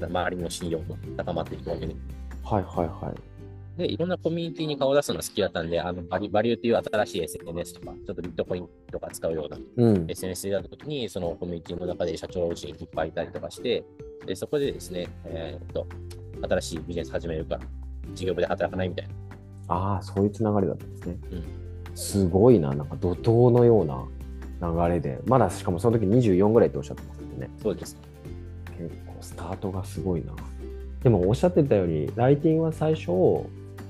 [0.00, 1.94] 周りの信用も高まっていくわけで、
[2.42, 3.35] はいはいはい。
[3.76, 10.10] で、いろんなコミュニティに顔を出すのが好きだったんで、あのバリバリューっていう新しい SNS とか、ちょっとビットコインとか使うようなうん。
[10.10, 13.84] SNS でやったときに、そのコミュニティの中で社長陣いっぱいいたりとかして、
[14.26, 15.86] でそこでですね、えーっと、
[16.48, 17.60] 新しいビジネス始めるから、
[18.14, 19.14] 事業部で働かないみたいな。
[19.68, 21.18] ああ、そういうつながりだったんですね。
[21.32, 24.06] うんすごいな、なんか怒涛のような
[24.88, 27.50] 流れで、まだしかもその時24ぐらいっておっしゃってますよね。
[27.60, 27.96] そうです。
[28.78, 30.34] 結構スタートがすごいな。
[31.02, 33.10] でもおっしゃってたように、ライティングは最初、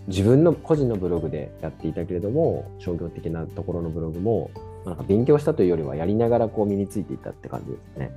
[0.08, 4.50] 自分の個人のブログでやっていたけれども、商業的なところのブログも、
[4.84, 8.10] なんか勉強したというよりは、やりながらこう身についていったって感じですね。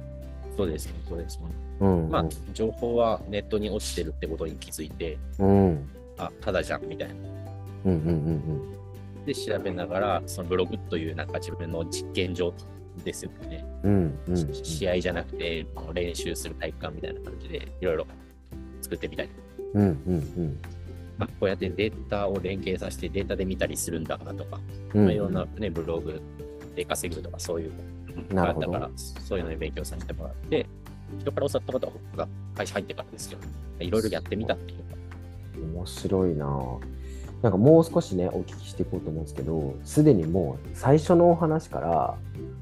[0.55, 0.93] そうですね。
[1.07, 1.45] そうですね。
[1.79, 2.09] うん。
[2.09, 5.47] まあ、情報はネットに落ちてるってことに気づいて、うん。
[5.47, 7.15] うんあ、ただじゃん、みたいな。
[7.85, 8.79] うんうんうん
[9.25, 12.53] で、調べながら、そのブログというなんか自分の実験場
[13.03, 13.65] ですよね。
[13.83, 13.91] うん。
[14.27, 14.53] うんうん。
[14.53, 18.07] 試合じゃなくて、練習する体育館みたいな感じで、いろいろ
[18.81, 19.29] 作ってみたり。
[19.73, 20.78] うんうんま
[21.25, 24.59] あ、こうやってデータを連携させてデータで見たりするんだとか、
[24.93, 25.05] うん。
[25.05, 26.21] まあ、いろんな、ね、ブログ
[26.75, 27.71] で稼ぐとかそういう
[28.33, 30.65] のなるほどがあったから、そういうのに勉強させてもらって、
[31.19, 33.41] 人から教わったことは僕が会社入ってからですけど、
[33.79, 34.95] いろいろやってみたっていうか、
[35.77, 36.79] 面白いな
[37.41, 42.17] なんかもう少しね、お聞きしていこうと思うんですけど、すでにもう最初のお話から、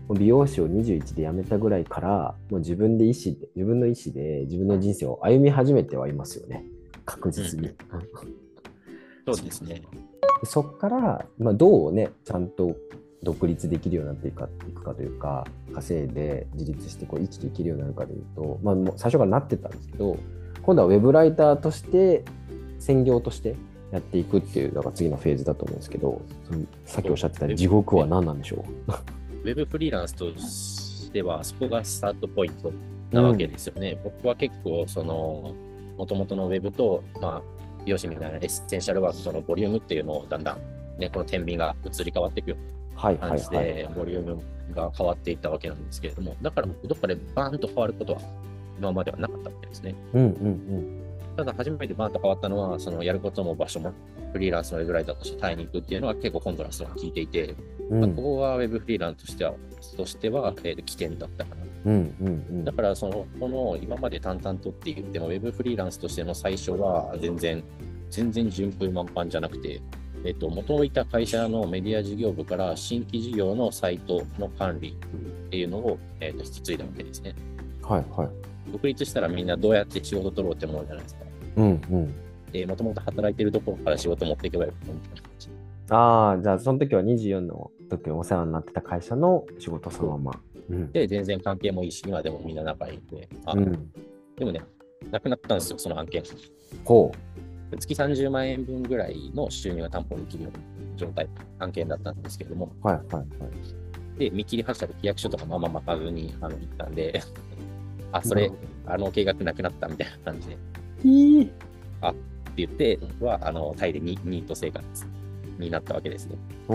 [0.09, 6.63] 美容師を21で辞めたぐらいから、もう自分で意思で、自分の意思で自分の人生を歩み始めてはいますよね。
[7.05, 7.71] 確実に。
[9.33, 9.81] そうですね。
[10.43, 12.77] そこから、まあ、どうね、ちゃんと
[13.23, 20.17] 独立できるようになっていくかいくかというか、稼いで自立してこう生きていけるようになるかというと、まあ、もう最初からなってたんですけど、
[20.61, 22.23] 今度はウェブライターとして、
[22.79, 23.55] 専業として
[23.91, 28.63] やっていくっていうのが次のフェーズだと思うんですけど、そのさっきおっしゃってた地獄は何なんでしょ
[29.43, 32.71] ウェブフリーランスとしては、そこがスタートポイント
[33.11, 33.99] なわけですよね。
[34.03, 35.53] 僕は結構、その、
[35.97, 37.56] もともとのウェブと、まあ、
[37.87, 43.49] 美容師みたいなエッセンシャルワークとのボリュームっていうのをだんだん、ね、この天秤が移り変わっていくような感じ。
[43.49, 44.41] で、ボリューム
[44.75, 48.19] が変わっていったわけなんですけれども、だから、どっかでバーンと変わることは
[48.77, 49.95] 今まではなかったわけですね。
[50.13, 51.03] うんうん
[51.37, 53.93] ただ、初めてバーンと変わったのは、そのやることも場所も、
[54.33, 57.55] フリーランスのウェブライターとしてタイに行くっていうのは結構コントラストが効いていて、
[57.91, 58.03] うん。
[58.03, 59.53] うんまあここがウェブフリーランスとしては、
[59.95, 61.66] としては、えー起点だったかな。
[61.87, 62.15] うん
[62.51, 67.63] うんだから、その、この今まで淡々とって言っても、ウェブフリーランスとしての最初は全然、
[68.09, 69.81] 全然順風満帆じゃなくて、
[70.25, 74.97] えっと、元々いた会社のメディア事業部から新規事業のサイトの管理
[75.47, 77.33] っていうのを、えっと引き継いだわけですね。
[77.83, 77.89] うん。
[77.89, 78.29] はいはい。
[78.71, 81.21] 独立したらみんなどうやって仕事取ろうって思うじゃないですか。
[81.55, 82.13] うんうん。
[82.51, 85.49] で、もともと働いてるところから仕事持っていけばよみたいな感じ。
[85.89, 90.39] ああ、じゃあその時は24の時お世話になってた会社の仕事そのまま。
[90.69, 90.91] うん。
[90.91, 93.91] で、全然関係もいいし、今でもみんな仲いいんで、あうん、
[94.37, 94.61] でもね、
[95.11, 96.23] なくなったんですよ、その案件。
[96.83, 97.11] ほ
[97.77, 101.27] 月30万円分ぐらいの収入が担保できるような状態、
[101.59, 102.87] 案件だったんですけれども、う。
[102.87, 104.19] はいはいはい。
[104.19, 107.21] で、見切り発車で契約書とかもあんま巻かずにあの行ったんで、
[108.11, 108.51] あ、それ、
[108.85, 110.57] あの計画なくなったみたいな感じで、っ
[111.01, 111.51] ていい。
[112.57, 114.85] 言って、は、あの、タイでニニート生活
[115.57, 116.37] になったわけですね。
[116.67, 116.73] お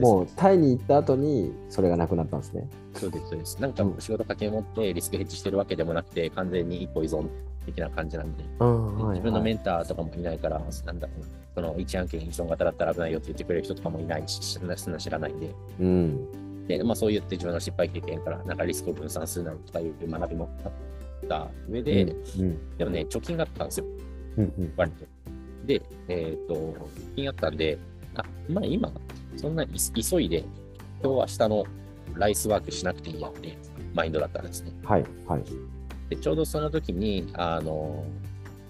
[0.00, 2.68] もうタイに行った後にそれがなくなったんですね。
[2.94, 3.60] そうです、そうです。
[3.60, 7.28] なんか仕事掛け持ってリスクヘッジしてるわけでもなくて、完全に一歩依存
[7.66, 16.66] 的な感じなんで、うんはい自分のメはい、ンターとかもいないから、なんだろうな、その一案件依存型だったら危ないよって言ってくれる人とかもいないし、そんな知らないんで、うん。
[16.66, 20.72] で、まあそう言って自分の失敗経験から、なんかリスクを分散するなとかいう学びもあっ
[21.28, 22.04] た上で、
[22.38, 22.76] うん。
[22.78, 23.86] でもね、貯金があったんですよ、
[24.38, 24.72] うんうん。
[24.76, 25.04] 割と。
[25.66, 27.78] で、えっ、と、貯金あったんで、
[28.22, 28.92] あ、まあ今、
[29.36, 30.44] そんなに急いで、
[31.02, 31.64] 今日は明日の
[32.14, 33.56] ライスワークしなくていいやっていう
[33.94, 34.72] マインドだったんですね。
[34.84, 35.42] はいはい。
[36.08, 38.04] で、ちょうどその時に、あの、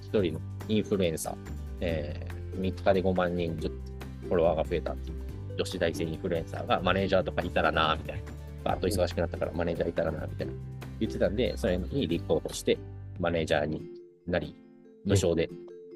[0.01, 1.37] 一人のインフルエンサー、
[1.81, 5.17] えー、3日で5万人フォロワーが増えたっていう
[5.57, 8.23] 女子大生インフルエンサーがマネージャーとかいたらな、みたいな。
[8.65, 10.53] バーッと忙しくなったからマネージャーいたらな、みたいな。
[10.99, 12.79] 言ってたんで、それに立候補して、
[13.19, 13.83] マネージャーに
[14.27, 14.57] なり、
[15.05, 15.49] 無償で、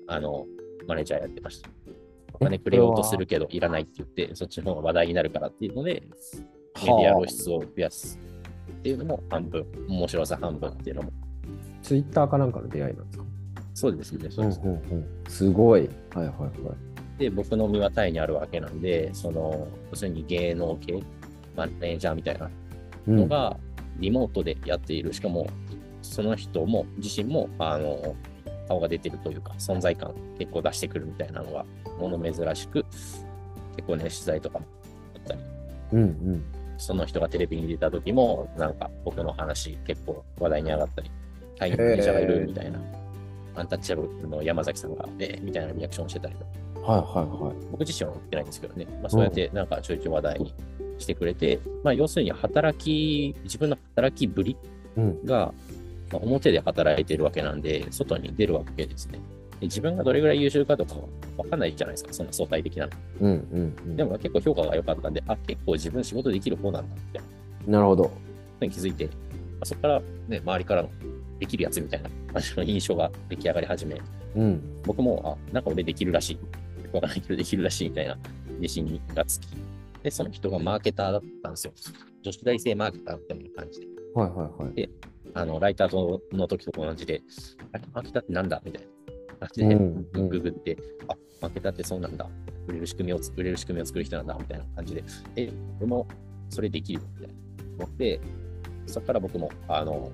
[0.06, 0.46] あの、
[0.86, 1.68] マネージャーやってました。
[2.40, 6.02] お金くれようとするけど、いらないって言って、そっちの方が話題になるからっていうので、
[6.76, 8.18] メディア露出を増やす
[8.70, 11.12] っていうのも半分、面白さ半分っていうのも
[11.82, 13.24] ツイッターかなんかの出会いなんですか？
[13.74, 14.60] そうですね、そうです。
[14.60, 15.06] んうん。
[15.28, 15.88] すごい。
[16.14, 17.20] はいはいはい。
[17.20, 21.02] で、僕の身はタイにあるわけなんで、その、要するに芸能系、
[21.56, 22.50] マネージャーみたいな
[23.06, 23.56] うんのが、
[23.98, 25.12] リモートでやっている。
[25.12, 25.46] しかも、
[26.02, 28.16] その人も、自身も、あの、
[28.70, 31.64] 顔が出てるというか、存在感結構出してくるみたいなのが、
[31.98, 32.84] もの珍しく、
[33.74, 34.66] 結構ね、取材とかも
[35.16, 35.40] あったり、
[35.92, 36.44] うんうん。
[36.78, 41.10] その人がテレビに出た時も、なんか僕の話結構話題に上がったり、
[41.56, 42.78] タイにマネージャーがいるみたいな、
[43.56, 47.54] アンタッチャブルの山崎さんが、えーみたいなリアクションしてたりとか、はいはいはい。
[47.72, 50.54] 僕自身は思ってないんですけどね、まあ、そうやってなんかちょいちょい話題に
[50.98, 54.56] してくれて、まあ、要するに働き、自分の働きぶり
[54.96, 55.24] うん。
[55.24, 55.52] が、
[56.12, 59.18] まあ表で働いてるわけなんで、外に出るわけですね。
[59.60, 60.94] で自分がどれぐらい優秀かとか
[61.36, 62.92] わかんないじゃないですか、そんな相対的なの。
[63.20, 63.96] うんうんうん。
[63.96, 67.20] でも結構評価が良かったんで、あ、結構自分仕事できる方なんだって
[67.66, 68.10] なるほど。
[68.60, 69.10] に気づいて、ま
[69.62, 70.90] あそこからね、周りからの
[71.38, 74.00] できるやつみたいな感じの印象が出来上がり始め、
[74.36, 74.82] うん。
[74.84, 76.38] 僕も、あ、なんか俺できるらしい。
[76.92, 78.18] わからないけどできるらしいみたいな
[78.58, 79.46] 自信がつき。
[80.02, 81.72] で、その人がマーケターだったんですよ。
[82.22, 83.86] 女子大生マーケターみたいな感じで。
[84.14, 84.90] はいはいはい。
[85.34, 87.22] あの、ライターとの時と同じで、
[87.72, 88.82] あーケターってなんだみたい
[89.40, 90.76] な感じで、うんうんググって、
[91.08, 92.28] あ、マーケターってそうなんだ。
[92.66, 95.04] 売れる仕組みを作れる仕組みを作る人なんだ、みたいな感じで、
[95.36, 96.06] え、俺も
[96.48, 97.34] それできるみたいな
[97.78, 98.20] 思って、
[98.86, 100.12] そこから僕も、あの、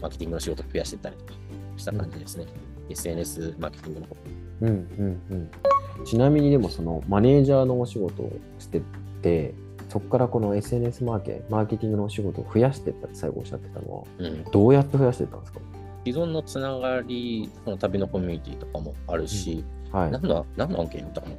[0.00, 1.32] マーケティングの仕事を増やしていったりとか
[1.76, 2.46] した感じですね。
[2.88, 4.16] SNS マーケティングの方
[4.62, 5.50] うんうん
[5.98, 6.04] うん。
[6.04, 8.82] ちなみにでもそのマネージャーのお仕事をして
[9.22, 9.54] て、
[9.92, 14.44] そこからこの SNS マーケ、マーケティングのお仕事を増やしていったって最後おっしゃってたのは、うん。
[14.44, 15.60] どうやって増やしていったんですか？
[16.06, 20.10] 既存のつながり、その旅のコミュニティとかもあるし、はい。
[20.10, 21.36] 何の何の案件やったかな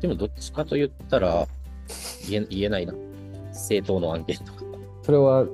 [0.00, 1.46] でもどっちかと言ったら
[2.28, 2.94] 言え言えないな。
[3.52, 4.64] 正当の案件とか。
[5.02, 5.46] それは、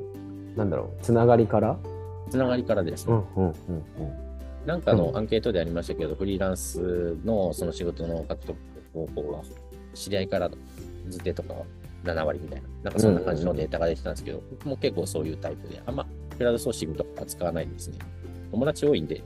[0.56, 1.76] なんだろう、つながりから？
[2.30, 3.12] つながりからですね。
[3.36, 3.54] うんうんうん
[4.66, 8.56] なんかのアンケートでありましたけど、フリーランスのその仕事の獲得
[8.92, 9.42] 方法は、
[9.94, 10.50] 知り合いから
[11.08, 11.54] 図手とか
[12.04, 17.98] 7割みたいな、なんかそんな感じのデータが出てたんですけど、僕も結構そういうタイプで、あんまクラウドソーシングとか使わないですね。
[18.50, 19.22] 友達多いんで、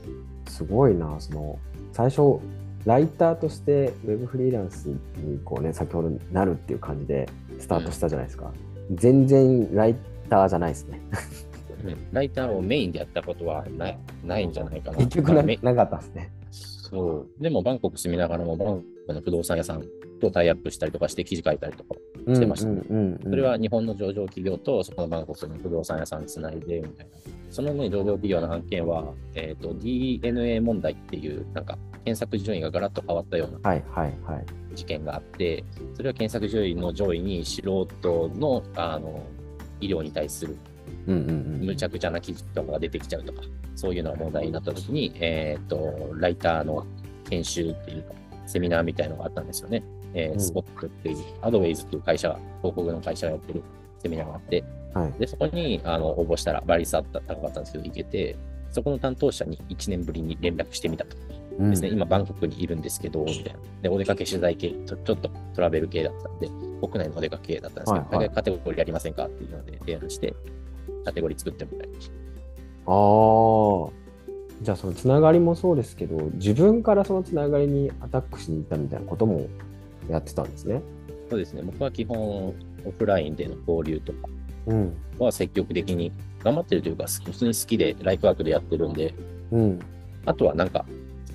[0.47, 1.59] すごいな、その、
[1.93, 2.39] 最初、
[2.85, 7.27] ライターとしてウェブフリーランスにこうね、先ほどなるっていう感じで
[7.59, 8.51] スタートしたじゃないですか。
[8.91, 9.95] 全然ライ
[10.29, 11.01] ターじゃないですね。
[12.11, 14.97] ライターをメインでやったことはないないんじゃないかな。
[14.97, 16.31] 結局ななかったですね。
[16.51, 17.43] そう。
[17.43, 19.83] でも、バンコク住みながらも、バンコクの不動産屋さん
[20.19, 21.95] とタイアップしたりとかして記事書いたりとか、
[22.27, 27.35] してましたねうんうんそれは日本の上場企業とそこのバンコクの不動産屋さんつないでみたいな。
[27.55, 34.45] そのね、上場企業の案件は、えっ、と、DNA 問題っていう、なんか、検索順位がガラッと変わったようなはいはいはい。
[34.75, 39.23] 事件があって、それは検索順位の上位に素人の、あの、
[39.79, 40.57] 医療に対する
[41.07, 41.31] うんうんう
[41.63, 41.65] ん。
[41.65, 43.41] 無茶苦茶な記事とかが出てきちゃうとか、
[43.75, 46.85] そういうのが問題になった時に、えっ、と、ライターの
[47.29, 48.13] 研修っていうか、
[48.45, 49.81] セミナーみたいのがあったんですよね。
[50.15, 53.61] えーうんスポットっていう、アドウェイズっていう会社が、広告の会社がやってる
[53.99, 55.19] セミナーがあって、はい。
[55.19, 58.35] で、そこにあの応募したら、倍率あった高かったんですけど、行けて、
[58.71, 61.17] そこの担当者に1年ぶりに連絡してみたと。
[61.57, 63.59] うんですね、今、バンコクにいるんですけど、みたいな。
[63.83, 66.49] で、お出かけ取材系、ちょちょっとトラベル系だったんで、
[66.81, 70.33] 国内のお出かけ系だったんですけど、はいはいカテゴリーやりませんかっていうので提案して、
[71.05, 72.13] カテゴリー作ってもらいました。
[72.87, 74.05] ああ。
[74.61, 79.47] じゃあそのつながりもそうですけど、自分からそのつながりにアタックしに行ったみたいなことも
[80.09, 80.81] やってたんですね。
[81.29, 82.53] そうですね、僕は基本、
[82.85, 84.29] オフラインでの交流とか
[84.67, 84.93] うん。
[85.19, 86.11] は積極的に
[86.43, 89.13] 頑張ってるというか、普通に好きでライフワークでやってるんで、
[89.51, 89.79] うん。
[90.25, 90.85] あとはなんか、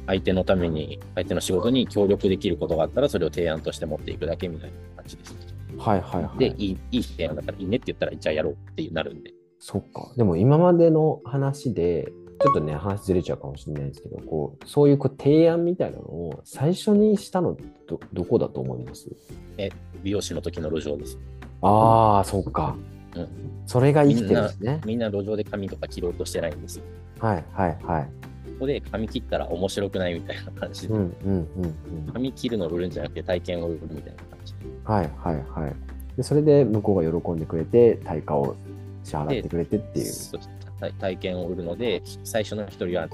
[0.06, 5.36] 相手のために、相手の仕事に協力できることがあったら、それを提案として持っていくだけみたいな感じです。
[5.78, 6.38] はいはいはい。
[6.38, 9.32] で、いいいい提案だからいいねって言ったら、じゃあやろうっていうなるんで。
[9.58, 10.12] そっか。
[10.16, 19.08] でも今までの話で、ちょっとね、話ずれちゃうかもしれないですけど、こう、そういうこう提案みたいなのを最初にしたのど、どこだと思います？
[20.02, 21.18] 美容師の時の路上です。
[21.60, 22.76] ああ、そっか。
[23.14, 23.28] うん
[23.66, 24.80] それが生きてるんですね。
[24.84, 26.84] みんな路上で髪とか切ろうとしてないんですよ。
[27.20, 28.04] はいはいはい。
[28.04, 28.08] こ
[28.60, 32.12] こで髪切ったら面白くないみたいな感じで、うんうんうんうん。
[32.12, 34.58] 髪切るのを売るんじゃなくて体験を売るみたいな感じで。
[34.84, 35.76] はいはいはい。
[36.16, 38.56] でそれで向こうが喜んでくれて、対価を
[39.04, 40.06] 支払ってくれてっていう。
[40.06, 40.40] そう
[40.80, 43.08] 体体験を売るので、最初の一人は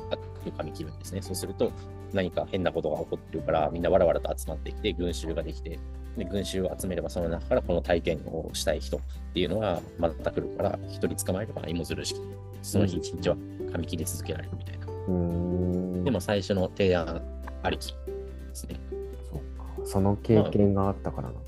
[0.57, 1.22] 髪切るんですね。
[1.22, 1.72] そうすると、
[2.12, 5.79] 何か変なことが起こってるから、みんなわらわらと集まってきて、群衆ができて、
[6.16, 9.00] で群衆を集めれば、その中からこの体験をしたい人っ
[9.35, 12.20] ていうのがまた来るから、一人捕まえれば芋づる式。
[12.62, 13.37] その日一日は
[13.72, 14.87] 髪切り続けられるみたいな。
[16.05, 17.22] でも最初の提案
[17.62, 17.96] ありきで
[18.55, 18.81] すね。
[19.31, 19.66] そっか。
[19.85, 21.46] その経験があったからなのか。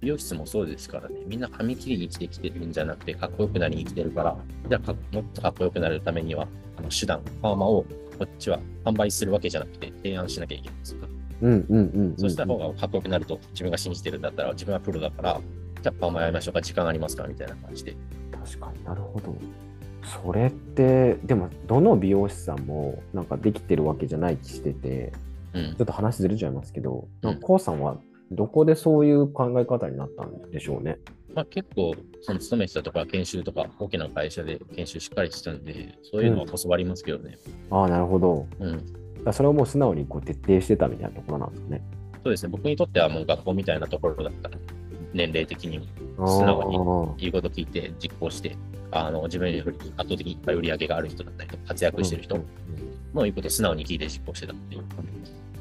[0.00, 4.36] 美容室もそうですからね、みんな髪切りに来てきてるんじゃなくて、かっこよくなりに来てるから、
[4.68, 7.84] じゃあかもっとかっこよくなるためには、あの手段、パーマを
[8.18, 10.98] こっちは販売するわけじゃなくて、提案しなきゃいけないんですよ。
[11.40, 12.16] うんうんうんうん、うん。
[12.16, 15.40] そうした方がかっこよくなると、自分が信じてるんだったら、自分はプロだから、
[15.82, 17.96] じゃあパーマやりましょうか、時間ありますかみたいな感じで。
[18.32, 19.36] 確かになるほど。
[20.04, 25.12] それって、でも、どの美容師さんもなんかできてるわけじゃない気してて、
[25.54, 27.98] うんちょっと話ずれちゃいますけど、うんなんかコウさんは
[28.30, 30.98] どこでそういう考え方になったんでしょうね。
[31.34, 37.38] まあ、結構、その勤めてたとか、研修とか、大きな会社で研修しっかりしてたんで、そういうのは教わりますけどね。
[37.70, 38.46] ああ、なるほど。
[38.60, 39.32] うん。
[39.32, 41.82] それをもう素直にこう徹底してたみたいなところなんですかね。
[42.24, 44.58] そうですね、僕にとってはもう学校みたいなところだったら、
[45.12, 48.56] 年齢的に素直にー言うこと聞いて実行して、
[48.90, 52.48] あの自分より圧倒的にいっぱい売り上げがある人だったりとか、活躍してる人うんうん
[53.14, 54.84] の言うことを素直に聞いて実行してたっていう。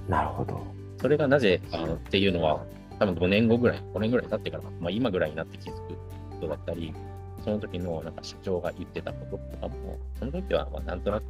[0.10, 0.62] なるほど。
[0.99, 2.63] それがなぜあのっていうのは、
[2.99, 5.95] 多分5年後ぐらい、5年ぐらい経ってから、まあ、今ぐらいになって気づくこ
[6.41, 6.93] とだったり、
[7.43, 11.23] その時のなんか社長が言ってたこととかも、その時はまあなんとなく、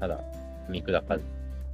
[0.00, 0.20] ただ
[0.68, 1.18] 見下か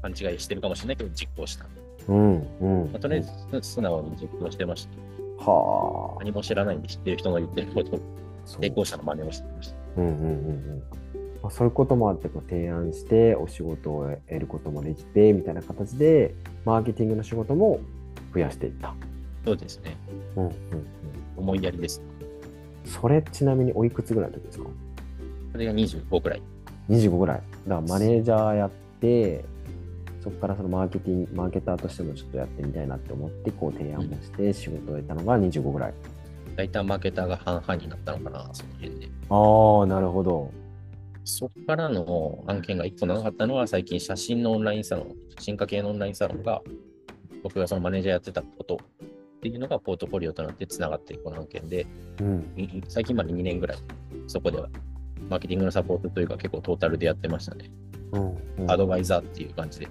[0.03, 1.67] 勘違いしてるかもしれないけど、実行した。
[2.09, 2.93] うんうん。
[2.93, 4.89] まあ、とりあえず素直に実行してまし
[5.39, 5.51] た。
[5.51, 6.19] はあ。
[6.21, 8.01] 何も知らないんで知ってる人の言ってることを、
[8.47, 9.77] 成功者の真似をしてました。
[9.97, 10.83] うんうんうんうん
[11.43, 16.35] まあ、そういうこともあってこう提案してお仕事を得ることもできてみたいな形で
[16.65, 17.81] マーケティングの仕事も
[18.35, 18.95] 増やしていった。
[19.45, 19.97] そうですね。
[20.37, 20.53] うんうん
[21.37, 22.03] 思いやりです。
[22.85, 24.67] うん、それちなみにおいくつぐらいの時ですか？
[25.53, 26.43] それが25くらい。
[26.91, 27.43] 25ぐらい。
[27.67, 29.45] だからマネージャーやって
[30.23, 35.95] そこからそのマーケティングマーケターとしてもちょっとやってみたいなって思ってこう提案もして仕事を得たのが25ぐらい。
[36.57, 39.09] 大体マーケターが半々になったのかな、その辺で。
[39.31, 40.53] ああなるほど。
[41.25, 46.63] そこからの案件が1個長かったのは、最近写真のオンラインサロン、進化系のオンラインサロンが、
[47.43, 51.87] 僕がそのマネージャーやってたことっていうのがポートフォリオとなってつながっているこの案件で、
[52.21, 52.53] うん。
[52.57, 53.79] い最近まで2年ぐらい、
[54.27, 54.69] そこでは
[55.29, 57.71] マーケティングのサポートというか結構トータルでやってましたね。
[58.13, 58.37] うん。
[58.59, 59.89] うんアドバイザーっていう感じで。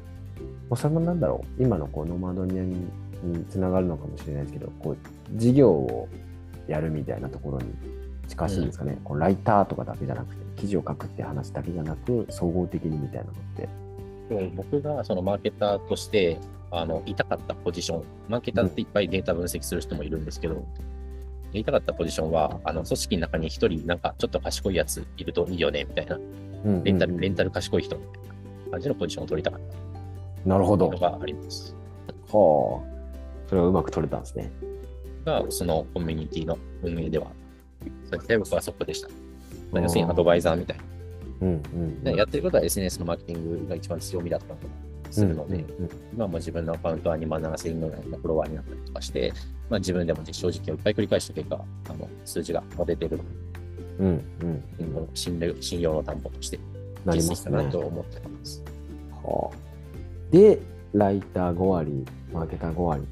[0.70, 2.86] おさもなんだろう、今のこうノマドニアに
[3.24, 4.98] につながるのかもしれないですけど、こう
[5.38, 6.08] 事業を
[6.68, 7.74] やるみたいなところに
[8.28, 13.68] 近しいんですかね、こうライターとかだけじゃなくて、記事を書くって話だけじゃなく、総合的にみたいなのって。
[14.56, 16.40] 僕がそのマーケターとして
[16.72, 20.66] あのいたかったポジション、マーケターっていっぱいデータ分析する人もいるんですけど、
[21.52, 26.20] 言いたかったポジションは、あの組織の中に一人なんかちょっっと賢いやついるといいよねみたいな、
[26.66, 28.14] うんレンタル、うんレンタル賢い人みたい
[28.66, 29.62] な感じのポジションを取りたかっ
[30.46, 30.90] なるほど。
[30.90, 31.76] があります。
[32.32, 33.00] はあ。
[33.48, 34.52] それはうまく取れたんですね。
[35.26, 37.28] が、そのコミュニティの運営では、
[38.06, 39.10] それで僕はそこでした。
[39.72, 40.84] まあ要するにアドバイザーみたいな。
[41.42, 42.04] うんうん。
[42.04, 44.60] でやってることは SNS のマーケティングが一番強みだったり
[45.12, 49.32] するので、うんうん今も自分のアカウントは2万7000人ぐらいのフォロワーになったりとかして、
[49.70, 53.30] まあ、自分でも実証実験をいっぱい繰り返した結果、あの数字が出てるので
[54.00, 55.10] うんうんうん。
[55.14, 57.58] 信頼信用の担保として実なりますね。
[57.58, 58.64] 績かなと思ってます。
[59.24, 59.56] はあ、
[60.32, 60.60] で、
[60.94, 63.04] ライター5割、マーケター5割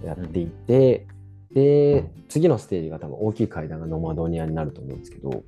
[0.00, 1.06] とやっていて、
[1.52, 5.42] で、次のステージが多分大きい階段がノマドニアになると思うんですけど、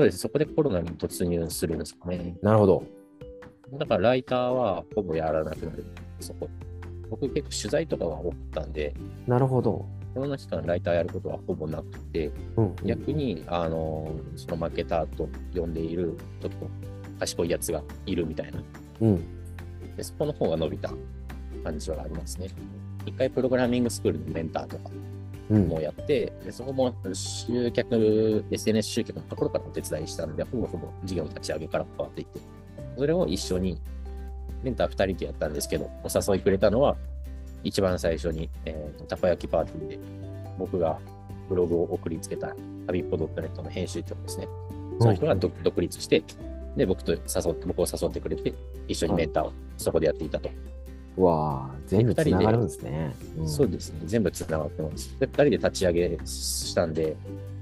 [0.00, 0.18] そうです。
[0.18, 2.34] そこでコロナに突入するんですかね。
[2.40, 2.82] なるほど。
[3.74, 5.84] だからライターはほぼやらなくなる。
[6.20, 6.48] そこ。
[7.10, 8.94] 僕結構取材とかが多かったんで、
[9.26, 9.84] なるほど。
[10.14, 16.56] コロナ期間ライターやることはほぼなくて、うんうん逆に、あの、そのマーケターと呼んでいる、ちょっと
[17.18, 18.62] 賢いやつがいるみたいな。
[19.02, 19.96] うん。
[19.96, 20.90] でそこの方が伸びた
[21.62, 22.48] 感じはありますね。
[23.04, 25.19] 一回プログラミングスクールのメンターとかうん。
[25.58, 32.40] もやって、でそこも集客、SNS 集客のところからお手伝いしたので、ほぼほぼ事業の立ち上げから関わっていて、
[32.96, 33.80] それを一緒に、
[34.62, 36.96] メンター2人でやったんですけど、お誘いくれたのは、
[37.64, 39.98] 一番最初に、えーとたこ焼きパーティーで、
[40.58, 40.98] 僕が
[41.48, 42.48] ブログを送りつけた、
[42.86, 44.48] ハビッポ .net の編集長ですね。
[45.00, 46.22] その人が独独立して、
[46.76, 48.54] で、僕と誘って、僕を誘ってくれて、
[48.86, 50.48] 一緒にメンターをそこでやっていたと。
[51.16, 53.14] うわあ、全部つながるんですね。
[53.40, 55.18] んそうですね、全部つながってます。
[55.18, 57.16] で、2人で立ち上げしたんで、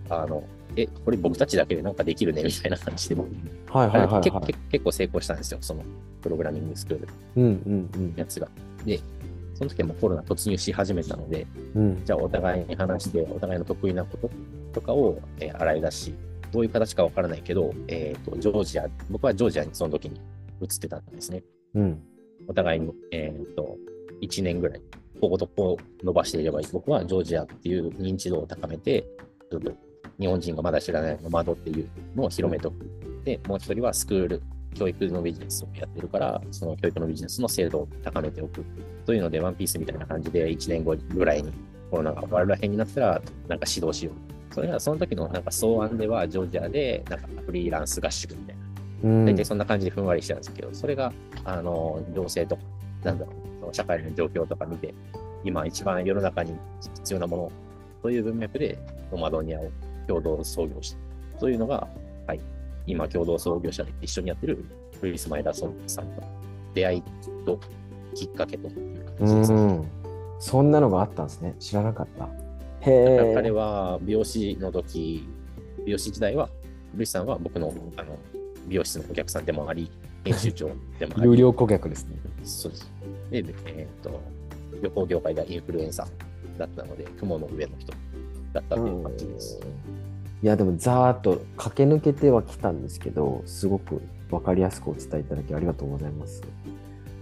[0.09, 0.43] あの、
[0.77, 3.27] え、これ僕たちだけでなんかできるねみたいな感じで、はい
[3.69, 4.55] はいはいはい。
[4.71, 5.83] 結構成功したんですよ、その
[6.23, 8.49] プログラミングスクールうんうんうんのやつが。
[8.85, 9.01] で、
[9.55, 12.05] その時はもうコロナ突入し始めたので、うん。
[12.05, 14.31] じゃあお互いに話して、お互いの得意なこと
[14.73, 16.15] とかを、えー洗い出し、
[16.53, 20.21] どういう形かわからないけど、えっ、と、ジョージア、僕はジョージアにその時に
[20.63, 21.43] 移ってたんですね。
[21.75, 22.03] うん。
[22.49, 23.77] お互いに、えっ、と、
[24.23, 24.83] 1年ぐらい、
[25.21, 26.67] こことこう伸ばしていればいい。
[26.73, 29.05] 僕はジョージアっていう認知度を高めて、
[29.51, 29.73] ちょっと
[30.19, 32.77] 日本人がまだ知らないノマドっていうのを広めとく。
[33.25, 34.43] で、もう一人はスクール、
[34.75, 38.65] 教育のビジネスをやってるから、その教育のビジネスの精度を高めておく。
[39.05, 41.53] というので、ワンピースみたいな感じで1年後ぐらいに
[41.91, 44.55] コロナが終わるらへんになったら、なんか指導しよう。
[44.55, 48.58] それがその時のなんか草案では、ジョージアでなんかフリーランス合宿みたいな。
[49.03, 51.13] うん大体そんな感じでふんわりしてたんですけど、それが、
[51.45, 52.63] あの、情勢とか、
[53.05, 54.95] なんだろう、その社会の状況とか見て、
[55.45, 56.57] 今一番世の中に
[56.97, 57.53] 必要なもの、
[58.03, 58.79] そういう文脈で、
[59.13, 59.71] ノマドニアを
[60.07, 61.41] 共同創業した。
[61.41, 61.87] というのが、
[62.27, 62.41] はい、
[62.87, 64.65] 今共同創業者で一緒にやってる
[65.01, 66.23] フリースマイダーソンさんの
[66.75, 67.03] 出会い
[67.47, 67.61] と
[68.15, 69.53] きっかけというう感じです。
[69.53, 69.85] ん。
[70.41, 71.55] そんなのがあったんですね。
[71.59, 72.25] 知らなかった。
[72.25, 73.35] へえ。
[73.35, 75.29] 彼は美容師の時、
[75.85, 76.49] 美容師時代は、
[76.95, 78.19] ルイさんは僕のあの
[78.69, 79.91] 美容室のお客さんでもあり、
[80.25, 82.17] 編集長でもあり、有料顧客ですね。
[82.45, 82.91] そうです。
[83.31, 84.21] で、えっ、と、
[84.83, 87.93] 旅行業界ではインフルエンサーだったので、雲の上の人
[88.53, 89.61] だったという感じです。
[90.41, 94.01] いやでもざーっと駆け抜けてはきたんですけどすごく
[94.31, 96.43] 分かりやすくお伝えいただきありがとうございます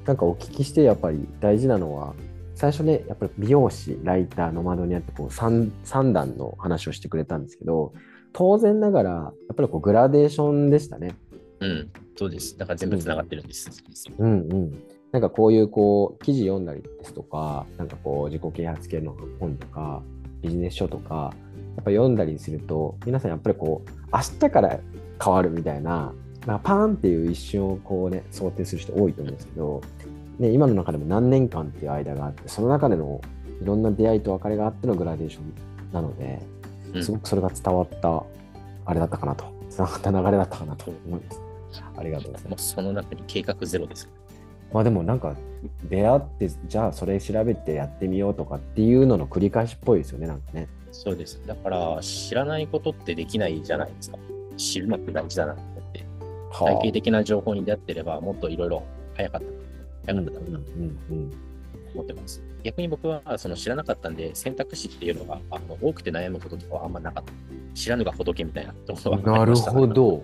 [0.05, 2.15] なんかお聞きしてやっぱり大事なのは
[2.55, 7.95] 最初ねやっぱり美容師ライターノマドニアってこう 3, 3段の話をしてくれたんですけど
[8.35, 11.15] 当然ながらやっぱりこうグラデーションでしたね
[11.61, 12.57] うん、そうです。
[12.57, 13.71] だから全部つながってるんです。
[14.19, 14.83] うんうん
[15.13, 20.03] なんかこういうこう記事読んだりですとかなんかこう自己啓発系の本とか
[20.43, 21.33] ビジネス書とか
[21.77, 24.79] やっぱ読んだりすると皆さんやっぱりこう明日から
[25.23, 26.13] 変わるみたいな、
[26.47, 29.81] まあ、パーンっていう一瞬をこうね想定する人多いと思うんですけど、
[30.39, 33.21] ね、今の中でも何年間っていう間があってその中での
[33.63, 36.41] いろんな出会いと別れがあってのグラデーションなので
[36.93, 38.23] うんすごくそれが伝わった
[38.85, 41.46] あれだったかなとつながった流れだったかなと思います。
[41.97, 44.09] ありがとうございますその中に計画ゼロです。
[44.73, 45.37] まあでもなんか
[45.89, 50.69] 出会ってじゃあそれ調べてやってみようとかっていうのの繰り返しっぽいですよねなんかね。
[50.93, 51.41] そうです。
[51.47, 54.19] だから、知らないことってできないじゃないですか。
[54.57, 55.57] 知るのって大事だなっ
[55.93, 56.07] て。
[56.53, 58.83] 体系的な情報に出会ってれば、もっといろいろ
[59.15, 59.47] 早かった。
[60.13, 60.59] 早かったな。
[60.59, 61.31] うんうん
[61.95, 62.43] 思ってます。
[62.63, 67.33] 逆に僕はその知らなかったんで、選択肢っていうのがあの多くて悩むこととかはあんまなかった。
[67.75, 70.23] 知らぬが仏みたいなところはあなるりましたほど。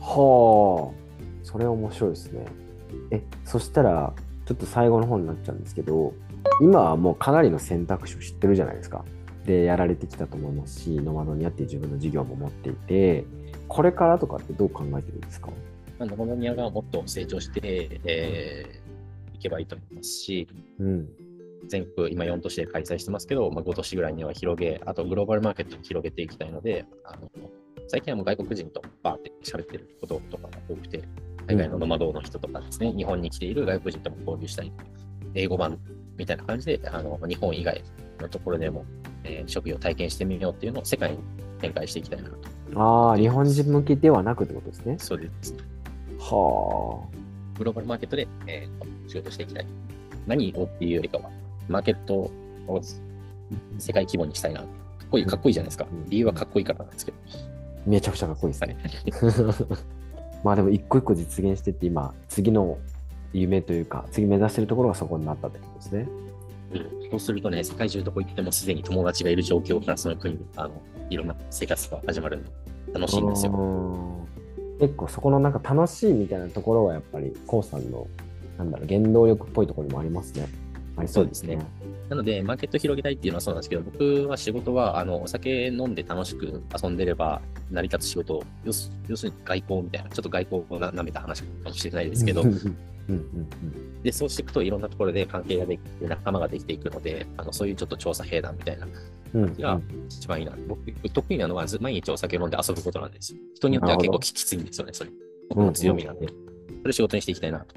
[0.00, 2.46] はあ、それ面白いですね。
[3.10, 4.12] え、そしたら、
[4.46, 6.12] ちょっと最後の方になっちゃうんですけど、
[6.60, 9.04] 今はもうかなりの選択肢を知ってるじゃないですか。
[9.44, 13.24] で、やられてきたと思いますし、ノマドにあって自分の事業も持っていて、
[13.68, 15.50] これからとかってどう考えてるんですか？
[15.98, 20.48] まあ、ノモノニアがもっと成長して、えー、いけばいいと思いますし、
[20.78, 21.08] うん。
[21.68, 27.30] 全国今4都市で開催してますけど、まあ、5都市ぐらいには広げ、あとグローバルマーケットに広げていきたいので、あの
[27.88, 31.02] 最近はもう外国人とバーって喋ってることとかが多くて、
[31.46, 34.72] 海外のノマドの人とかですね、日本に来ている外国人とも交流したり、
[35.34, 35.78] 英語版
[36.16, 37.82] みたいな感じで、あの日本以外
[38.20, 38.84] のところでも、
[39.24, 41.18] えー職業を体験してみようっていうのを世界に
[41.60, 42.36] 展開していきたいなと。
[42.76, 44.96] ああ、日本人向きではなくってことですね。
[44.98, 45.54] そうです。
[46.18, 47.06] は
[47.58, 49.66] グローバルマーケットで、えー仕事していきたい。
[50.26, 51.30] 何をっていうよりかは、
[51.68, 52.80] マーケットを
[53.78, 54.60] 世界規模にしたいな。
[54.60, 54.68] かっ
[55.10, 56.08] こいい、かっこいいじゃないですかうん。
[56.08, 57.18] 理由はかっこいいからなんですけど。
[57.86, 60.44] あ、めちゃくちゃかっこいいですはねい。
[60.44, 62.78] まあでも一個一個実現してって今、次の
[63.32, 66.08] 夢というか、次目指してるところがそこになったってことですね。
[66.72, 72.44] うんそうするとね、世界中どこ行ってもすでに友達がいる状況からその国にあのいろんな生活が始まる
[72.92, 73.52] の楽しいんですよ。
[73.52, 74.26] よ。
[74.78, 78.06] 結構そこのなんか楽しいみたいなところはやっぱり、コウさんの、
[78.56, 80.46] なんだろう、原動力っぽいところにもありますね。
[80.96, 81.58] ありそうですね。
[82.10, 87.40] なので、マーケット広げたいっていうのはそうなんですけど、僕は仕事はあのお酒飲んで楽しく遊んでれば
[87.70, 92.56] 成り立つ仕事を、要す要するに外交みたいな、ちょっと外交をな舐めた話かもしれないですけどうん、うん
[93.08, 98.86] うんで、そうしていくといろんなところで関係ができて、仲間ができていくので、あのそういうちょっと調査兵団みたいな
[99.34, 100.52] うんうんいや一番いいな。
[100.66, 103.36] 僕、得意なのはず毎日お酒を飲んで遊ぶことなんです。
[103.54, 105.10] 人によっては結構きついんですよね、それ。
[105.50, 106.26] 僕の強みなんで。
[106.26, 106.34] そ
[106.84, 107.74] れを仕事にしていきたいなと。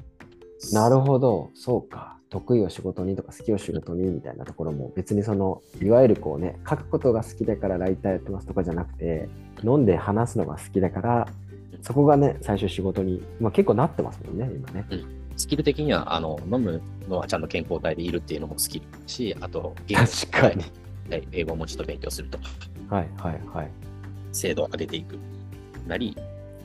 [0.72, 2.18] なるほど、そうか。
[2.34, 9.28] 得意を仕事にとか好きを仕事にみたいなところも別にそのいわゆるこうね書くことが好きだからライターやってますとかじゃなくて
[9.62, 11.28] 飲んで話すのが好きだから
[11.82, 14.84] そこがね最初仕事に、まあ、結構なってますもんね今ね。
[15.36, 20.62] スキル的には、あの、飲むのはちゃんと健康体でいるっていうのもスキルだし、あと、確かに。
[21.10, 22.44] はい英語をもうちょっと勉強するとか、
[22.88, 23.70] はいはいはい。
[24.32, 25.18] 精度を上げていく
[25.86, 26.16] なり、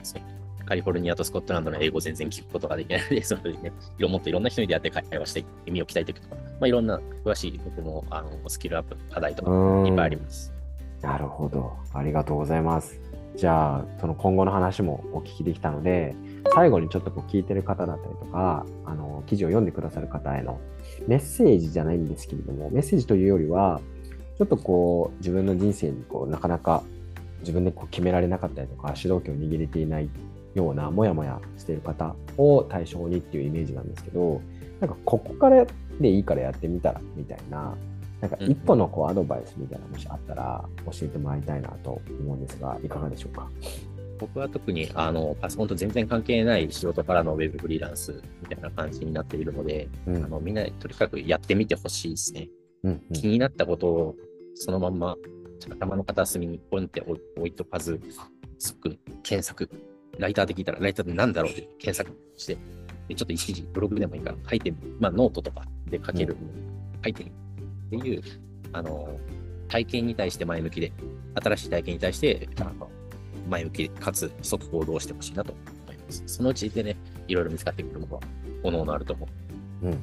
[0.03, 0.21] そう
[0.69, 10.53] カリフォルニアとスコットランドの英語を全然聞くことができないので、そのね、いろもっといろんな人に出会って会話して耳を鍛えていくとか、まあ、いろんな詳しい僕もあのスキルアップ課題とかうんいっぱいあります。
[11.01, 11.73] なるほど。
[11.91, 12.99] ありがとうございます。
[13.35, 16.13] じゃあ、その今後の話もお聞きできたので、
[16.53, 20.59] 最後にちょっとこう聞いてる方だったりとか、あの記事を読んでくださる方への
[21.07, 23.81] メッセージじゃないんですけれども、メッセージというよりは、
[24.37, 26.83] ちょっとこう自分の人生にこうなかなか
[27.39, 30.09] 自分でこう決められなかったりとか、主導権を握れていない
[30.55, 34.41] ようなモヤモヤしている方を対象にっていうイメージなんですけど、
[34.79, 35.65] なんかここから
[35.99, 37.75] でいいからやってみたらみたいな、
[38.21, 43.49] なんか一歩のこうアドバイスみたいなのもしあったら教えてもらいたいなと思うんですが、いかがでしょうか？
[44.19, 52.49] 僕は特にあのパソコンと全然関係ない仕事からのウェブフリーランスみたいな感じになっているので、うんあのみんなとにかくやってみてほしいですね。
[52.83, 54.15] うんうん気になったことを
[54.55, 55.15] そのまんま
[55.69, 57.99] 頭の片隅にポンって置いとかず、
[58.57, 59.69] 即検索。
[60.19, 62.57] ライターで聞いたら、ライターって何だろうって検索して、
[63.07, 64.73] でちょっと一時ブログでもいいから書いて。
[64.99, 66.35] まあノートとかで書ける、
[67.03, 67.23] 書いて
[67.89, 68.21] みるっていう、
[68.73, 69.19] あの、
[69.67, 70.91] 体験に対して前向きで、
[71.41, 72.89] 新しい体験に対して、あの
[73.49, 76.23] 前向きかつ即行動してほしいなと思います。
[76.27, 76.97] そのうちでね、
[77.27, 78.21] いろいろ見つかってくるものは、
[78.63, 79.27] おのおのあると思
[79.81, 79.85] う。
[79.85, 79.99] うんうんうん。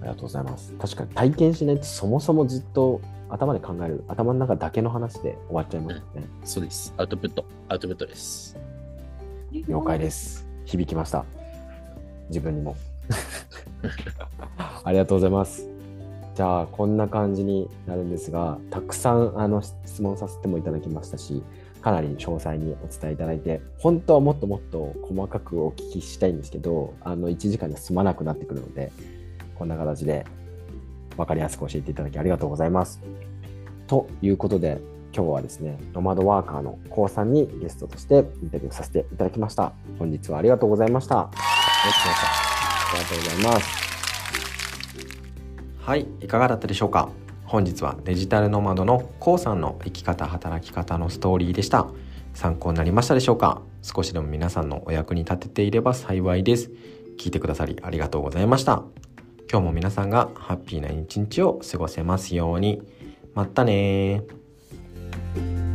[0.00, 0.72] ありがとうございます。
[0.78, 6.26] 確かに体験しないとそもそもずっと頭で考える、頭の中だけの話で終わっちゃいますよね。
[6.44, 6.94] そうです。
[6.96, 8.56] アウトプット、アウトプットです。
[9.62, 10.46] 了解です。
[10.64, 11.24] 響きました。
[12.28, 12.74] 自分にも。
[14.82, 15.68] ありがとうございます。
[16.34, 21.44] じゃあ、こんな感じになるんですが、たくさんあの質問させてもいただきましたし、
[21.80, 28.90] かなり詳細にお伝えいただいて、本当はもっともっと細かくお聞きしたいんですけど、あの1時間で済まなくなってくるので、
[29.54, 30.26] こんな形で
[31.16, 33.00] 分かりやすく教えていただきありがとうございます。
[33.86, 34.80] ということで、
[35.16, 39.72] 今日はですね、ノマドワーカーのコウさんにゲストとしてインタビューさせていただきました。
[39.98, 41.20] 本日はありがとうございました。
[41.20, 42.54] ありがとうございました。
[42.94, 43.84] りがとうございます。
[45.82, 47.08] はいいかがだったでしょうか？
[47.44, 51.86] 本日はデジタルノマドの k o さんの生き方働き方のストーリーでした
[52.32, 53.60] 参考になりましたでしょうか？
[53.82, 56.70] 少しでも皆さんのお役に立てていれば幸いです
[57.18, 58.82] 聞いてくださりありがとうございました
[59.50, 62.82] 今日も皆さんがハッピーな一日を過ごせますように
[63.34, 64.43] またねー
[65.14, 65.73] Música